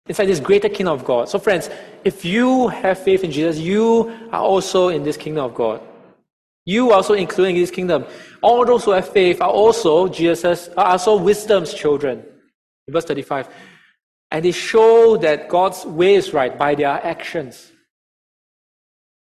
inside 0.07 0.27
this 0.27 0.41
greater 0.41 0.69
kingdom 0.69 0.93
of 0.93 1.07
God. 1.07 1.31
So, 1.31 1.39
friends, 1.39 1.71
if 2.05 2.23
you 2.23 2.69
have 2.69 2.99
faith 2.99 3.25
in 3.25 3.31
Jesus, 3.31 3.59
you 3.59 4.15
are 4.31 4.43
also 4.43 4.89
in 4.91 5.03
this 5.03 5.17
kingdom 5.17 5.47
of 5.47 5.55
God. 5.55 5.81
You 6.67 6.91
are 6.91 6.97
also 6.97 7.15
including 7.15 7.57
this 7.57 7.71
kingdom. 7.71 8.05
All 8.43 8.67
those 8.67 8.85
who 8.85 8.91
have 8.91 9.09
faith 9.09 9.41
are 9.41 9.49
also 9.49 10.07
Jesus, 10.07 10.69
are 10.77 10.89
also 10.93 11.17
wisdom's 11.17 11.73
children. 11.73 12.23
verse 12.91 13.07
35. 13.07 13.49
And 14.31 14.45
they 14.45 14.53
show 14.53 15.17
that 15.19 15.49
God's 15.49 15.85
way 15.85 16.15
is 16.15 16.33
right 16.33 16.57
by 16.57 16.75
their 16.75 16.89
actions. 16.89 17.73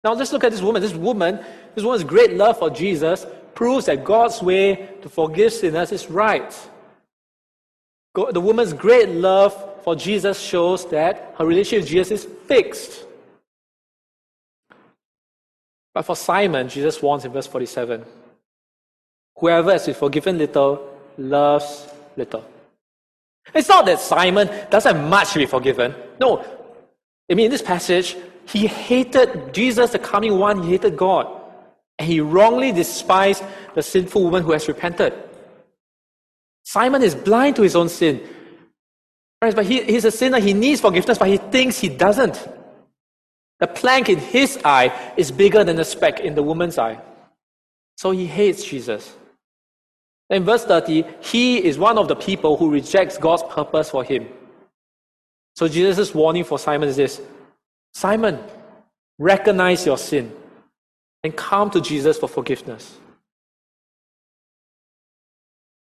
Now 0.04 0.14
let's 0.14 0.32
look 0.32 0.44
at 0.44 0.52
this 0.52 0.62
woman. 0.62 0.82
This 0.82 0.94
woman, 0.94 1.44
this 1.76 1.84
woman's 1.84 2.04
great 2.04 2.34
love 2.34 2.58
for 2.60 2.70
Jesus 2.70 3.26
proves 3.54 3.88
that 3.88 4.04
God's 4.04 4.42
way 4.42 4.90
to 5.02 5.10
forgive 5.10 5.54
sinners 5.54 5.92
is 5.92 6.10
right. 6.10 6.54
The 8.14 8.42
woman's 8.42 8.74
great 8.74 9.10
love 9.10 9.84
for 9.84 9.96
Jesus 9.96 10.40
shows 10.40 10.90
that 10.90 11.36
her 11.38 11.46
relationship 11.46 11.82
with 11.82 11.90
Jesus 11.90 12.12
is 12.12 12.32
fixed. 12.48 13.06
But 15.94 16.04
for 16.04 16.16
Simon, 16.16 16.70
Jesus 16.70 17.02
warns 17.02 17.26
in 17.26 17.32
verse 17.32 17.48
47 17.48 18.06
Whoever 19.38 19.72
has 19.72 19.86
been 19.86 19.96
forgiven 19.96 20.38
little 20.38 20.98
loves 21.18 21.88
little. 22.16 22.44
It's 23.54 23.70
not 23.70 23.86
that 23.86 24.00
Simon 24.00 24.50
doesn't 24.70 25.10
much 25.10 25.34
to 25.34 25.40
be 25.40 25.46
forgiven. 25.46 25.96
No. 26.20 26.44
I 27.30 27.34
mean, 27.34 27.46
in 27.46 27.52
this 27.52 27.62
passage, 27.62 28.16
he 28.48 28.68
hated 28.68 29.54
Jesus, 29.54 29.92
the 29.92 30.00
coming 30.00 30.38
one, 30.38 30.64
he 30.64 30.72
hated 30.72 30.98
God. 30.98 31.28
And 32.00 32.08
he 32.08 32.22
wrongly 32.22 32.72
despised 32.72 33.44
the 33.76 33.82
sinful 33.82 34.24
woman 34.24 34.44
who 34.44 34.52
has 34.52 34.68
repented. 34.68 35.14
Simon 36.64 37.02
is 37.02 37.16
blind 37.16 37.56
to 37.56 37.62
his 37.62 37.76
own 37.76 37.90
sin. 37.90 38.22
Friends, 39.40 39.56
but 39.56 39.66
he, 39.66 39.84
he's 39.84 40.06
a 40.06 40.12
sinner, 40.12 40.40
he 40.40 40.54
needs 40.54 40.82
forgiveness, 40.82 41.18
but 41.18 41.28
he 41.28 41.38
thinks 41.38 41.80
he 41.80 41.90
doesn't. 41.90 42.48
The 43.60 43.68
plank 43.68 44.10
in 44.10 44.20
his 44.20 44.60
eye 44.64 45.14
is 45.18 45.32
bigger 45.32 45.64
than 45.64 45.76
the 45.76 45.86
speck 45.86 46.20
in 46.20 46.36
the 46.36 46.44
woman's 46.44 46.78
eye. 46.78 47.00
So 47.98 48.12
he 48.12 48.28
hates 48.28 48.64
Jesus. 48.64 49.14
In 50.30 50.44
verse 50.44 50.66
30, 50.66 51.06
he 51.22 51.64
is 51.64 51.78
one 51.78 51.98
of 51.98 52.08
the 52.08 52.16
people 52.16 52.58
who 52.58 52.70
rejects 52.70 53.18
God's 53.18 53.44
purpose 53.44 53.90
for 53.90 54.04
him. 54.04 54.28
So 55.56 55.68
Jesus' 55.68 56.14
warning 56.14 56.44
for 56.44 56.60
Simon 56.60 56.90
is 56.90 56.98
this 56.98 57.22
Simon, 57.94 58.40
recognize 59.18 59.86
your 59.86 59.98
sin 59.98 60.32
and 61.24 61.36
come 61.36 61.70
to 61.72 61.82
Jesus 61.82 62.18
for 62.18 62.28
forgiveness. 62.28 63.00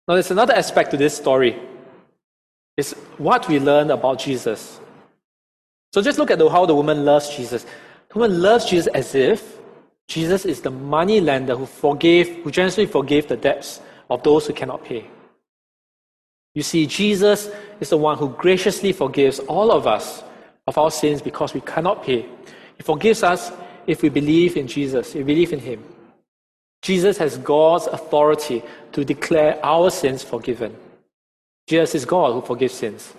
Now, 0.06 0.14
there's 0.14 0.30
another 0.30 0.54
aspect 0.54 0.90
to 0.90 0.96
this 0.96 1.16
story. 1.16 1.58
It's 2.76 2.92
what 3.16 3.48
we 3.48 3.58
learn 3.58 3.90
about 3.90 4.18
Jesus. 4.18 4.80
So 5.94 6.02
just 6.02 6.18
look 6.18 6.30
at 6.30 6.38
the, 6.38 6.48
how 6.50 6.66
the 6.66 6.74
woman 6.74 7.04
loves 7.04 7.34
Jesus. 7.34 7.64
The 8.10 8.18
woman 8.18 8.42
loves 8.42 8.66
Jesus 8.66 8.88
as 8.88 9.14
if 9.14 9.58
Jesus 10.08 10.44
is 10.44 10.60
the 10.60 10.70
money 10.70 11.20
lender 11.20 11.56
who 11.56 11.64
forgave, 11.64 12.42
who 12.42 12.50
generously 12.50 12.84
forgave 12.84 13.28
the 13.28 13.36
debts 13.36 13.80
of 14.10 14.22
those 14.22 14.46
who 14.46 14.52
cannot 14.52 14.84
pay. 14.84 15.06
You 16.54 16.62
see, 16.62 16.86
Jesus 16.86 17.50
is 17.80 17.90
the 17.90 17.96
one 17.96 18.16
who 18.16 18.28
graciously 18.28 18.92
forgives 18.92 19.40
all 19.40 19.72
of 19.72 19.86
us 19.86 20.22
of 20.66 20.78
our 20.78 20.90
sins 20.90 21.20
because 21.20 21.52
we 21.52 21.60
cannot 21.60 22.04
pay. 22.04 22.22
He 22.76 22.82
forgives 22.82 23.22
us 23.22 23.52
if 23.86 24.02
we 24.02 24.08
believe 24.08 24.56
in 24.56 24.66
Jesus, 24.66 25.08
if 25.10 25.16
we 25.16 25.22
believe 25.24 25.52
in 25.52 25.58
Him. 25.58 25.84
Jesus 26.82 27.18
has 27.18 27.38
God's 27.38 27.86
authority 27.86 28.62
to 28.92 29.04
declare 29.04 29.58
our 29.64 29.90
sins 29.90 30.22
forgiven. 30.22 30.76
Jesus 31.66 31.94
is 31.94 32.04
God 32.04 32.32
who 32.34 32.42
forgives 32.42 32.74
sins. 32.74 33.14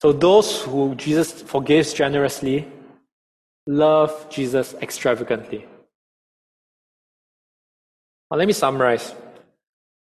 So 0.00 0.12
those 0.12 0.62
who 0.62 0.94
Jesus 0.94 1.42
forgives 1.42 1.92
generously 1.92 2.66
love 3.66 4.28
Jesus 4.30 4.74
extravagantly. 4.80 5.66
Now, 8.30 8.38
let 8.38 8.46
me 8.46 8.54
summarize. 8.54 9.14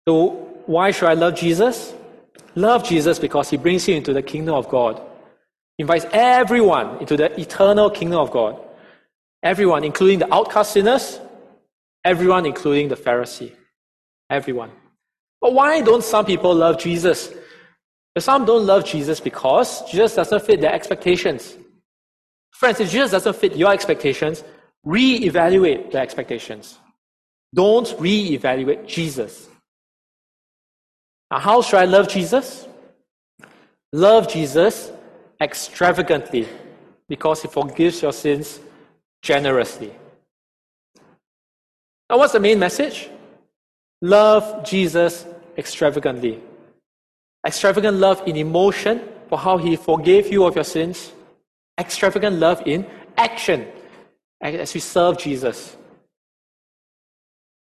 So, 0.08 0.30
why 0.66 0.92
should 0.92 1.10
I 1.10 1.14
love 1.14 1.36
Jesus? 1.36 1.94
Love 2.56 2.84
Jesus 2.84 3.20
because 3.20 3.50
he 3.50 3.58
brings 3.58 3.88
you 3.88 3.96
into 3.96 4.14
the 4.14 4.22
kingdom 4.22 4.56
of 4.56 4.70
God. 4.70 5.02
He 5.78 5.84
invites 5.84 6.06
everyone 6.12 7.00
into 7.00 7.18
the 7.18 7.40
eternal 7.40 7.90
kingdom 7.90 8.20
of 8.20 8.32
God. 8.32 8.60
Everyone, 9.42 9.84
including 9.84 10.20
the 10.20 10.34
outcast 10.34 10.74
sinners, 10.74 11.20
everyone, 12.06 12.46
including 12.46 12.88
the 12.90 12.96
Pharisee. 12.96 13.54
Everyone. 14.30 14.72
But 15.42 15.54
why 15.54 15.82
don't 15.82 16.04
some 16.04 16.26
people 16.26 16.54
love 16.54 16.80
Jesus? 16.80 17.34
Some 18.18 18.46
don't 18.46 18.66
love 18.66 18.86
Jesus 18.86 19.20
because 19.20 19.90
Jesus 19.90 20.16
doesn't 20.16 20.46
fit 20.46 20.62
their 20.62 20.74
expectations. 20.74 21.56
Friends, 22.52 22.80
if 22.80 22.92
Jesus 22.92 23.12
doesn't 23.12 23.36
fit 23.36 23.56
your 23.56 23.74
expectations, 23.74 24.44
re-evaluate 24.84 25.92
the 25.92 26.00
expectations. 26.00 26.78
Don't 27.54 27.94
re-evaluate 28.00 28.88
Jesus. 28.88 29.50
Now, 31.34 31.40
how 31.40 31.64
should 31.64 31.80
I 31.80 31.86
love 31.86 32.08
Jesus? 32.10 32.68
Love 33.92 34.28
Jesus 34.28 34.92
extravagantly 35.42 36.48
because 37.10 37.42
he 37.42 37.48
forgives 37.48 38.04
your 38.04 38.14
sins 38.14 38.60
generously. 39.24 39.92
Now, 42.08 42.20
what's 42.20 42.34
the 42.34 42.40
main 42.40 42.60
message? 42.60 43.10
Love 44.04 44.64
Jesus 44.64 45.26
extravagantly. 45.58 46.40
Extravagant 47.48 47.98
love 47.98 48.22
in 48.28 48.36
emotion 48.36 49.02
for 49.28 49.40
how 49.40 49.58
he 49.58 49.76
forgave 49.76 50.32
you 50.32 50.46
of 50.46 50.54
your 50.54 50.64
sins. 50.64 51.14
Extravagant 51.80 52.36
love 52.36 52.62
in 52.68 52.86
action 53.18 53.68
as 54.40 54.72
we 54.76 54.80
serve 54.80 55.18
Jesus. 55.18 55.76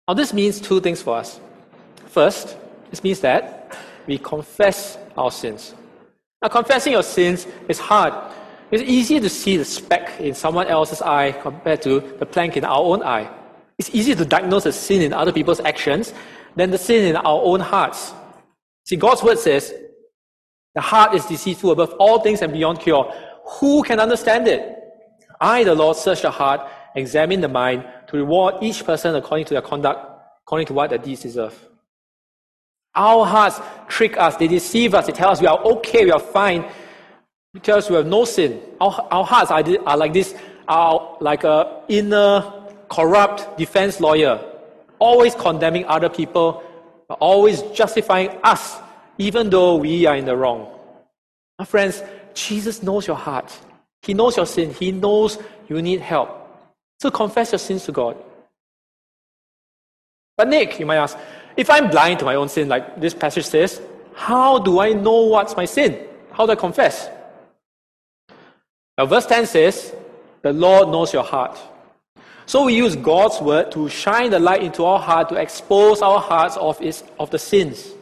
Now, 0.08 0.14
this 0.14 0.32
means 0.32 0.60
two 0.60 0.80
things 0.80 1.00
for 1.00 1.18
us. 1.18 1.38
First, 2.06 2.56
this 2.90 3.02
means 3.02 3.20
that 3.20 3.76
we 4.06 4.18
confess 4.18 4.98
our 5.16 5.30
sins. 5.30 5.74
Now, 6.42 6.48
confessing 6.48 6.92
your 6.92 7.02
sins 7.02 7.46
is 7.68 7.78
hard. 7.78 8.12
It's 8.70 8.82
easier 8.82 9.20
to 9.20 9.28
see 9.28 9.56
the 9.56 9.64
speck 9.64 10.20
in 10.20 10.34
someone 10.34 10.66
else's 10.66 11.00
eye 11.00 11.32
compared 11.32 11.82
to 11.82 12.00
the 12.18 12.26
plank 12.26 12.56
in 12.56 12.64
our 12.64 12.80
own 12.80 13.02
eye. 13.02 13.30
It's 13.78 13.90
easier 13.94 14.14
to 14.16 14.24
diagnose 14.24 14.66
a 14.66 14.72
sin 14.72 15.02
in 15.02 15.12
other 15.12 15.32
people's 15.32 15.60
actions 15.60 16.12
than 16.56 16.70
the 16.70 16.78
sin 16.78 17.04
in 17.04 17.16
our 17.16 17.40
own 17.42 17.60
hearts. 17.60 18.12
See, 18.84 18.96
God's 18.96 19.22
word 19.22 19.38
says, 19.38 19.72
the 20.74 20.80
heart 20.80 21.14
is 21.14 21.24
deceitful 21.26 21.70
above 21.70 21.94
all 21.98 22.20
things 22.20 22.42
and 22.42 22.52
beyond 22.52 22.80
cure. 22.80 23.12
Who 23.60 23.82
can 23.82 24.00
understand 24.00 24.48
it? 24.48 24.76
I, 25.40 25.64
the 25.64 25.74
Lord, 25.74 25.96
search 25.96 26.22
the 26.22 26.30
heart, 26.30 26.68
examine 26.94 27.40
the 27.40 27.48
mind, 27.48 27.84
to 28.08 28.16
reward 28.16 28.56
each 28.60 28.84
person 28.84 29.14
according 29.14 29.46
to 29.46 29.54
their 29.54 29.62
conduct, 29.62 30.00
according 30.46 30.66
to 30.68 30.72
what 30.72 30.90
their 30.90 30.98
deeds 30.98 31.22
deserve. 31.22 31.54
Our 32.94 33.26
hearts 33.26 33.60
trick 33.88 34.16
us, 34.16 34.36
they 34.36 34.48
deceive 34.48 34.94
us, 34.94 35.06
they 35.06 35.12
tell 35.12 35.30
us 35.30 35.40
we 35.40 35.46
are 35.46 35.58
okay, 35.64 36.04
we 36.04 36.10
are 36.10 36.20
fine, 36.20 36.64
us 37.68 37.90
we 37.90 37.96
have 37.96 38.06
no 38.06 38.24
sin. 38.24 38.60
Our, 38.80 39.06
our 39.10 39.24
hearts 39.24 39.50
are, 39.50 39.64
are 39.86 39.96
like 39.96 40.12
this, 40.12 40.34
are 40.68 41.16
like 41.20 41.44
a 41.44 41.82
inner 41.88 42.52
corrupt 42.88 43.58
defense 43.58 44.00
lawyer, 44.00 44.40
always 44.98 45.34
condemning 45.34 45.84
other 45.86 46.08
people, 46.08 46.62
but 47.08 47.18
always 47.20 47.62
justifying 47.74 48.30
us, 48.42 48.76
even 49.18 49.50
though 49.50 49.76
we 49.76 50.06
are 50.06 50.16
in 50.16 50.24
the 50.24 50.36
wrong. 50.36 50.68
My 51.58 51.64
friends, 51.64 52.02
Jesus 52.34 52.82
knows 52.82 53.06
your 53.06 53.16
heart. 53.16 53.56
He 54.02 54.14
knows 54.14 54.36
your 54.36 54.46
sin. 54.46 54.72
He 54.72 54.92
knows 54.92 55.38
you 55.68 55.80
need 55.80 56.00
help. 56.00 56.40
So 57.00 57.10
confess 57.10 57.52
your 57.52 57.58
sins 57.58 57.84
to 57.84 57.92
God. 57.92 58.16
But 60.36 60.48
Nick, 60.48 60.80
you 60.80 60.86
might 60.86 60.96
ask, 60.96 61.16
if 61.56 61.70
I'm 61.70 61.90
blind 61.90 62.18
to 62.20 62.24
my 62.24 62.34
own 62.34 62.48
sin, 62.48 62.68
like 62.68 63.00
this 63.00 63.14
passage 63.14 63.46
says, 63.46 63.80
how 64.14 64.58
do 64.58 64.80
I 64.80 64.92
know 64.92 65.22
what's 65.22 65.56
my 65.56 65.64
sin? 65.64 66.06
How 66.32 66.46
do 66.46 66.52
I 66.52 66.56
confess? 66.56 67.08
Now, 68.96 69.06
verse 69.06 69.26
10 69.26 69.46
says, 69.46 69.94
The 70.42 70.52
Lord 70.52 70.88
knows 70.88 71.12
your 71.12 71.24
heart. 71.24 71.58
So 72.46 72.64
we 72.64 72.76
use 72.76 72.94
God's 72.94 73.40
word 73.40 73.72
to 73.72 73.88
shine 73.88 74.30
the 74.30 74.38
light 74.38 74.62
into 74.62 74.84
our 74.84 74.98
heart 74.98 75.30
to 75.30 75.36
expose 75.36 76.02
our 76.02 76.20
hearts 76.20 76.56
of, 76.56 76.80
its, 76.82 77.02
of 77.18 77.30
the 77.30 77.38
sins. 77.38 77.92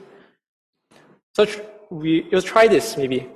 So 1.35 1.47
we, 1.91 2.27
you'll 2.31 2.43
try 2.43 2.69
this 2.69 2.97
maybe. 2.97 3.29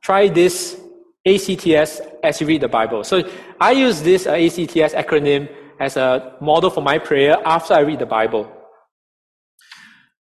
Try 0.00 0.28
this 0.28 0.80
ACTS 1.26 2.00
as 2.22 2.40
you 2.40 2.46
read 2.46 2.62
the 2.62 2.68
Bible. 2.68 3.04
So 3.04 3.28
I 3.60 3.72
use 3.72 4.00
this 4.02 4.26
uh, 4.26 4.32
ACTS 4.32 4.94
acronym 4.94 5.48
as 5.78 5.96
a 5.96 6.36
model 6.40 6.70
for 6.70 6.80
my 6.80 6.98
prayer 6.98 7.36
after 7.44 7.74
I 7.74 7.80
read 7.80 7.98
the 7.98 8.06
Bible. 8.06 8.50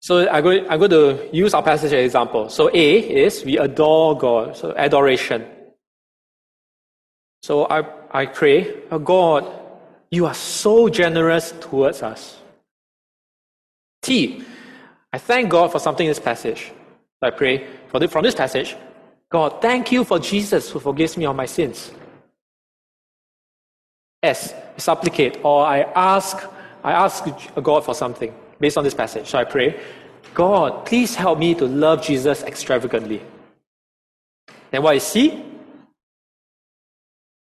So 0.07 0.29
I'm 0.29 0.45
going, 0.45 0.71
I'm 0.71 0.79
going 0.79 0.93
to 0.93 1.29
use 1.33 1.53
our 1.53 1.65
passage 1.65 1.87
as 1.87 1.93
an 1.95 1.99
example. 1.99 2.49
So 2.49 2.71
A 2.73 2.99
is 3.25 3.45
we 3.45 3.59
adore 3.59 4.17
God, 4.17 4.57
so 4.57 4.73
adoration. 4.77 5.45
So 7.43 7.65
I, 7.65 7.85
I 8.13 8.27
pray, 8.27 8.73
oh 8.93 9.01
God, 9.01 9.45
you 10.13 10.27
are 10.27 10.35
so 10.35 10.89
generous 10.89 11.53
towards 11.61 12.05
us. 12.05 12.39
T, 14.01 14.45
I 15.13 15.19
thank 15.19 15.51
God 15.51 15.73
for 15.73 15.81
something 15.81 16.07
in 16.07 16.11
this 16.11 16.21
passage. 16.21 16.71
I 17.21 17.31
pray 17.31 17.67
the, 17.93 18.07
from 18.07 18.23
this 18.23 18.37
passage, 18.37 18.77
God, 19.29 19.61
thank 19.61 19.91
you 19.91 20.05
for 20.05 20.21
Jesus 20.21 20.71
who 20.71 20.79
forgives 20.79 21.17
me 21.17 21.27
of 21.27 21.35
my 21.35 21.47
sins. 21.47 21.91
S, 24.23 24.55
supplicate, 24.77 25.41
or 25.43 25.67
I 25.67 25.81
ask, 25.81 26.37
I 26.85 26.93
ask 26.93 27.25
God 27.61 27.85
for 27.85 27.93
something 27.93 28.33
based 28.59 28.79
on 28.79 28.85
this 28.85 28.95
passage. 28.95 29.27
So 29.27 29.39
I 29.39 29.45
pray, 29.45 29.81
God, 30.35 30.85
please 30.87 31.15
help 31.15 31.39
me 31.39 31.55
to 31.55 31.67
love 31.67 32.03
Jesus 32.03 32.43
extravagantly. 32.43 33.23
Then 34.71 34.83
what 34.83 34.97
is 34.97 35.03
see? 35.03 35.45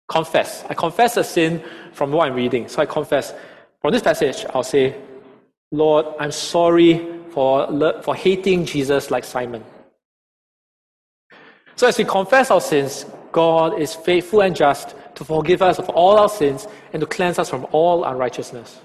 Confess. 0.09 0.63
I 0.69 0.73
confess 0.73 1.17
a 1.17 1.23
sin 1.23 1.63
from 1.93 2.11
what 2.11 2.27
I'm 2.27 2.35
reading. 2.35 2.67
So 2.67 2.81
I 2.81 2.85
confess. 2.85 3.33
From 3.81 3.93
this 3.93 4.01
passage, 4.01 4.45
I'll 4.53 4.63
say, 4.63 4.95
Lord, 5.71 6.05
I'm 6.19 6.31
sorry 6.31 7.21
for, 7.31 8.01
for 8.01 8.15
hating 8.15 8.65
Jesus 8.65 9.11
like 9.11 9.23
Simon. 9.23 9.63
So 11.75 11.87
as 11.87 11.97
we 11.97 12.05
confess 12.05 12.49
our 12.49 12.61
sins, 12.61 13.05
God 13.31 13.79
is 13.79 13.93
faithful 13.93 14.41
and 14.41 14.55
just 14.55 14.95
to 15.15 15.23
forgive 15.23 15.61
us 15.61 15.77
of 15.77 15.89
all 15.89 16.17
our 16.17 16.29
sins 16.29 16.67
and 16.93 17.01
to 17.01 17.05
cleanse 17.05 17.37
us 17.37 17.49
from 17.49 17.67
all 17.71 18.03
unrighteousness. 18.03 18.79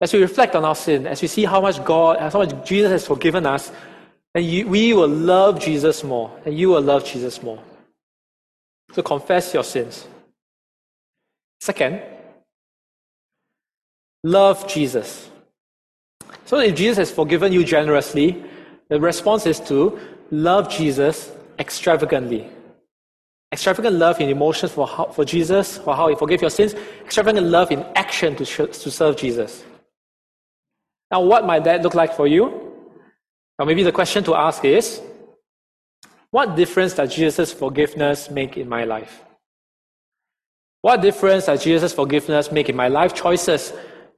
As 0.00 0.12
we 0.12 0.20
reflect 0.20 0.54
on 0.54 0.64
our 0.64 0.74
sin, 0.74 1.06
as 1.06 1.22
we 1.22 1.28
see 1.28 1.44
how 1.44 1.60
much 1.60 1.82
God, 1.84 2.18
how 2.18 2.38
much 2.38 2.66
Jesus 2.66 2.90
has 2.90 3.06
forgiven 3.06 3.46
us, 3.46 3.72
and 4.34 4.44
you, 4.44 4.68
we 4.68 4.92
will 4.92 5.08
love 5.08 5.58
Jesus 5.58 6.04
more, 6.04 6.30
and 6.44 6.56
you 6.56 6.68
will 6.68 6.82
love 6.82 7.04
Jesus 7.04 7.42
more. 7.42 7.62
So 8.92 9.02
confess 9.02 9.54
your 9.54 9.64
sins. 9.64 10.06
Second, 11.60 12.02
love 14.22 14.68
Jesus. 14.68 15.30
So 16.44 16.58
if 16.58 16.74
Jesus 16.74 16.98
has 16.98 17.10
forgiven 17.10 17.52
you 17.52 17.64
generously, 17.64 18.44
the 18.88 19.00
response 19.00 19.46
is 19.46 19.58
to 19.60 19.98
love 20.30 20.68
Jesus 20.68 21.32
extravagantly. 21.58 22.48
Extravagant 23.52 23.96
love 23.96 24.20
in 24.20 24.28
emotions 24.28 24.72
for, 24.72 24.86
how, 24.86 25.06
for 25.06 25.24
Jesus, 25.24 25.78
for 25.78 25.96
how 25.96 26.08
he 26.08 26.14
forgave 26.14 26.42
your 26.42 26.50
sins. 26.50 26.74
Extravagant 27.04 27.46
love 27.46 27.70
in 27.72 27.80
action 27.94 28.36
to, 28.36 28.44
to 28.44 28.90
serve 28.90 29.16
Jesus. 29.16 29.64
Now, 31.10 31.22
what 31.22 31.46
might 31.46 31.64
that 31.64 31.82
look 31.82 31.94
like 31.94 32.14
for 32.14 32.26
you? 32.26 32.44
Or 33.58 33.66
maybe 33.66 33.82
the 33.82 33.92
question 33.92 34.24
to 34.24 34.34
ask 34.34 34.64
is, 34.64 35.00
what 36.30 36.56
difference 36.56 36.94
does 36.94 37.14
Jesus' 37.14 37.52
forgiveness 37.52 38.30
make 38.30 38.56
in 38.56 38.68
my 38.68 38.84
life? 38.84 39.22
What 40.82 41.00
difference 41.00 41.46
does 41.46 41.64
Jesus' 41.64 41.92
forgiveness 41.92 42.52
make 42.52 42.68
in 42.68 42.76
my 42.76 42.88
life 42.88 43.14
choices 43.14 43.72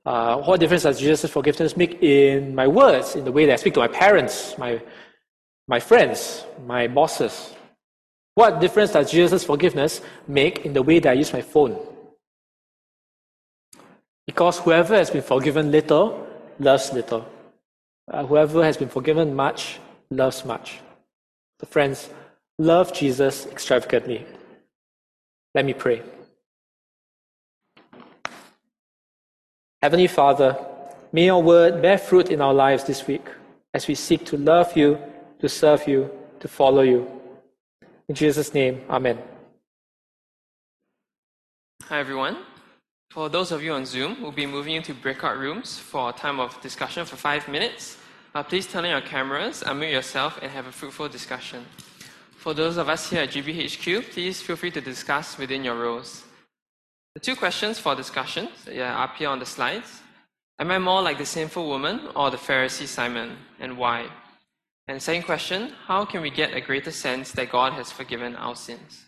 uh, 0.04 0.38
what 0.38 0.58
difference 0.58 0.84
does 0.84 0.98
Jesus' 0.98 1.30
forgiveness 1.30 1.76
make 1.76 2.02
in 2.02 2.54
my 2.54 2.66
words, 2.66 3.14
in 3.14 3.24
the 3.24 3.32
way 3.32 3.46
that 3.46 3.52
I 3.52 3.56
speak 3.56 3.74
to 3.74 3.80
my 3.80 3.88
parents, 3.88 4.56
my, 4.56 4.80
my 5.66 5.80
friends, 5.80 6.44
my 6.66 6.86
bosses? 6.88 7.54
What 8.34 8.60
difference 8.60 8.92
does 8.92 9.10
Jesus' 9.10 9.44
forgiveness 9.44 10.00
make 10.26 10.64
in 10.64 10.72
the 10.72 10.82
way 10.82 10.98
that 11.00 11.10
I 11.10 11.14
use 11.14 11.32
my 11.32 11.42
phone? 11.42 11.78
Because 14.26 14.58
whoever 14.58 14.94
has 14.94 15.10
been 15.10 15.22
forgiven 15.22 15.70
little 15.70 16.27
loves 16.58 16.92
little. 16.92 17.26
Uh, 18.10 18.24
whoever 18.24 18.64
has 18.64 18.76
been 18.76 18.88
forgiven 18.88 19.34
much 19.34 19.78
loves 20.10 20.44
much. 20.44 20.80
So, 21.60 21.66
friends, 21.66 22.08
love 22.58 22.92
Jesus 22.92 23.46
extravagantly. 23.46 24.26
Let 25.54 25.64
me 25.64 25.74
pray. 25.74 26.02
Heavenly 29.82 30.08
Father, 30.08 30.56
may 31.12 31.26
your 31.26 31.42
word 31.42 31.82
bear 31.82 31.98
fruit 31.98 32.30
in 32.30 32.40
our 32.40 32.54
lives 32.54 32.84
this 32.84 33.06
week 33.06 33.26
as 33.74 33.86
we 33.86 33.94
seek 33.94 34.24
to 34.26 34.36
love 34.36 34.76
you, 34.76 34.98
to 35.40 35.48
serve 35.48 35.86
you, 35.86 36.10
to 36.40 36.48
follow 36.48 36.82
you. 36.82 37.06
In 38.08 38.14
Jesus' 38.14 38.54
name, 38.54 38.82
Amen. 38.88 39.18
Hi, 41.84 42.00
everyone. 42.00 42.47
For 43.18 43.28
those 43.28 43.50
of 43.50 43.64
you 43.64 43.72
on 43.72 43.84
Zoom, 43.84 44.22
we'll 44.22 44.30
be 44.30 44.46
moving 44.46 44.76
into 44.76 44.94
breakout 44.94 45.38
rooms 45.38 45.76
for 45.76 46.10
a 46.10 46.12
time 46.12 46.38
of 46.38 46.56
discussion 46.60 47.04
for 47.04 47.16
five 47.16 47.48
minutes. 47.48 47.96
Uh, 48.32 48.44
please 48.44 48.64
turn 48.64 48.84
on 48.84 48.92
your 48.92 49.00
cameras, 49.00 49.64
unmute 49.66 49.90
yourself, 49.90 50.38
and 50.40 50.52
have 50.52 50.68
a 50.68 50.70
fruitful 50.70 51.08
discussion. 51.08 51.66
For 52.36 52.54
those 52.54 52.76
of 52.76 52.88
us 52.88 53.10
here 53.10 53.22
at 53.22 53.30
GBHQ, 53.30 54.12
please 54.12 54.40
feel 54.40 54.54
free 54.54 54.70
to 54.70 54.80
discuss 54.80 55.36
within 55.36 55.64
your 55.64 55.74
rows. 55.74 56.22
The 57.14 57.20
two 57.20 57.34
questions 57.34 57.80
for 57.80 57.96
discussion 57.96 58.50
yeah, 58.70 59.02
up 59.02 59.16
here 59.16 59.30
on 59.30 59.40
the 59.40 59.46
slides. 59.46 60.00
Am 60.60 60.70
I 60.70 60.78
more 60.78 61.02
like 61.02 61.18
the 61.18 61.26
sinful 61.26 61.66
woman 61.66 62.02
or 62.14 62.30
the 62.30 62.36
Pharisee 62.36 62.86
Simon, 62.86 63.36
and 63.58 63.76
why? 63.76 64.06
And 64.86 65.02
second 65.02 65.24
question, 65.24 65.72
how 65.88 66.04
can 66.04 66.22
we 66.22 66.30
get 66.30 66.54
a 66.54 66.60
greater 66.60 66.92
sense 66.92 67.32
that 67.32 67.50
God 67.50 67.72
has 67.72 67.90
forgiven 67.90 68.36
our 68.36 68.54
sins? 68.54 69.07